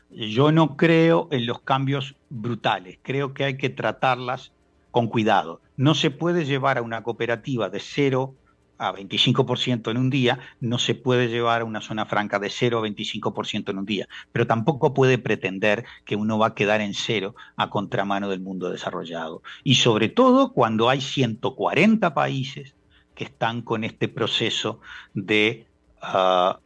[0.09, 4.51] Yo no creo en los cambios brutales, creo que hay que tratarlas
[4.89, 5.61] con cuidado.
[5.81, 8.35] No se puede llevar a una cooperativa de 0
[8.77, 12.77] a 25% en un día, no se puede llevar a una zona franca de 0
[12.77, 16.93] a 25% en un día, pero tampoco puede pretender que uno va a quedar en
[16.93, 19.41] cero a contramano del mundo desarrollado.
[19.63, 22.75] Y sobre todo cuando hay 140 países
[23.15, 24.81] que están con este proceso
[25.15, 25.65] de,
[25.99, 26.59] ah,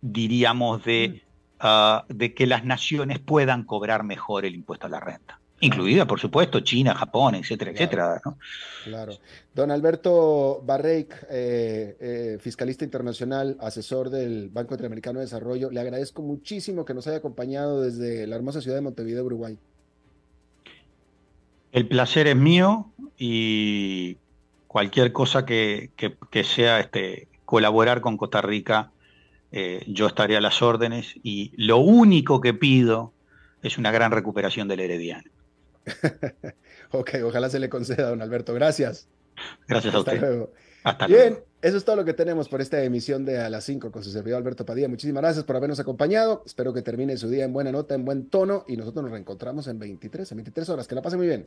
[0.00, 1.56] diríamos, de, mm.
[1.60, 6.20] ah, de que las naciones puedan cobrar mejor el impuesto a la renta incluida, por
[6.20, 8.20] supuesto, China, Japón, etcétera, etcétera.
[8.84, 9.14] Claro.
[9.54, 16.22] Don Alberto Barreik, eh, eh, fiscalista internacional, asesor del Banco Interamericano de Desarrollo, le agradezco
[16.22, 19.58] muchísimo que nos haya acompañado desde la hermosa ciudad de Montevideo, Uruguay.
[21.72, 24.16] El placer es mío y
[24.68, 25.90] cualquier cosa que,
[26.44, 28.90] sea este, colaborar con Costa Rica,
[29.52, 33.12] eh, yo estaré a las órdenes y lo único que pido
[33.62, 35.30] es una gran recuperación del Herediano.
[36.90, 38.54] ok, ojalá se le conceda, don Alberto.
[38.54, 39.08] Gracias.
[39.68, 40.20] Gracias a usted.
[40.20, 40.52] Luego.
[40.84, 43.90] Hasta Bien, eso es todo lo que tenemos por esta emisión de A las 5
[43.90, 44.86] con su servidor Alberto Padilla.
[44.88, 46.42] Muchísimas gracias por habernos acompañado.
[46.44, 49.66] Espero que termine su día en buena nota, en buen tono y nosotros nos reencontramos
[49.66, 50.86] en 23, en 23 horas.
[50.86, 51.46] Que la pase muy bien.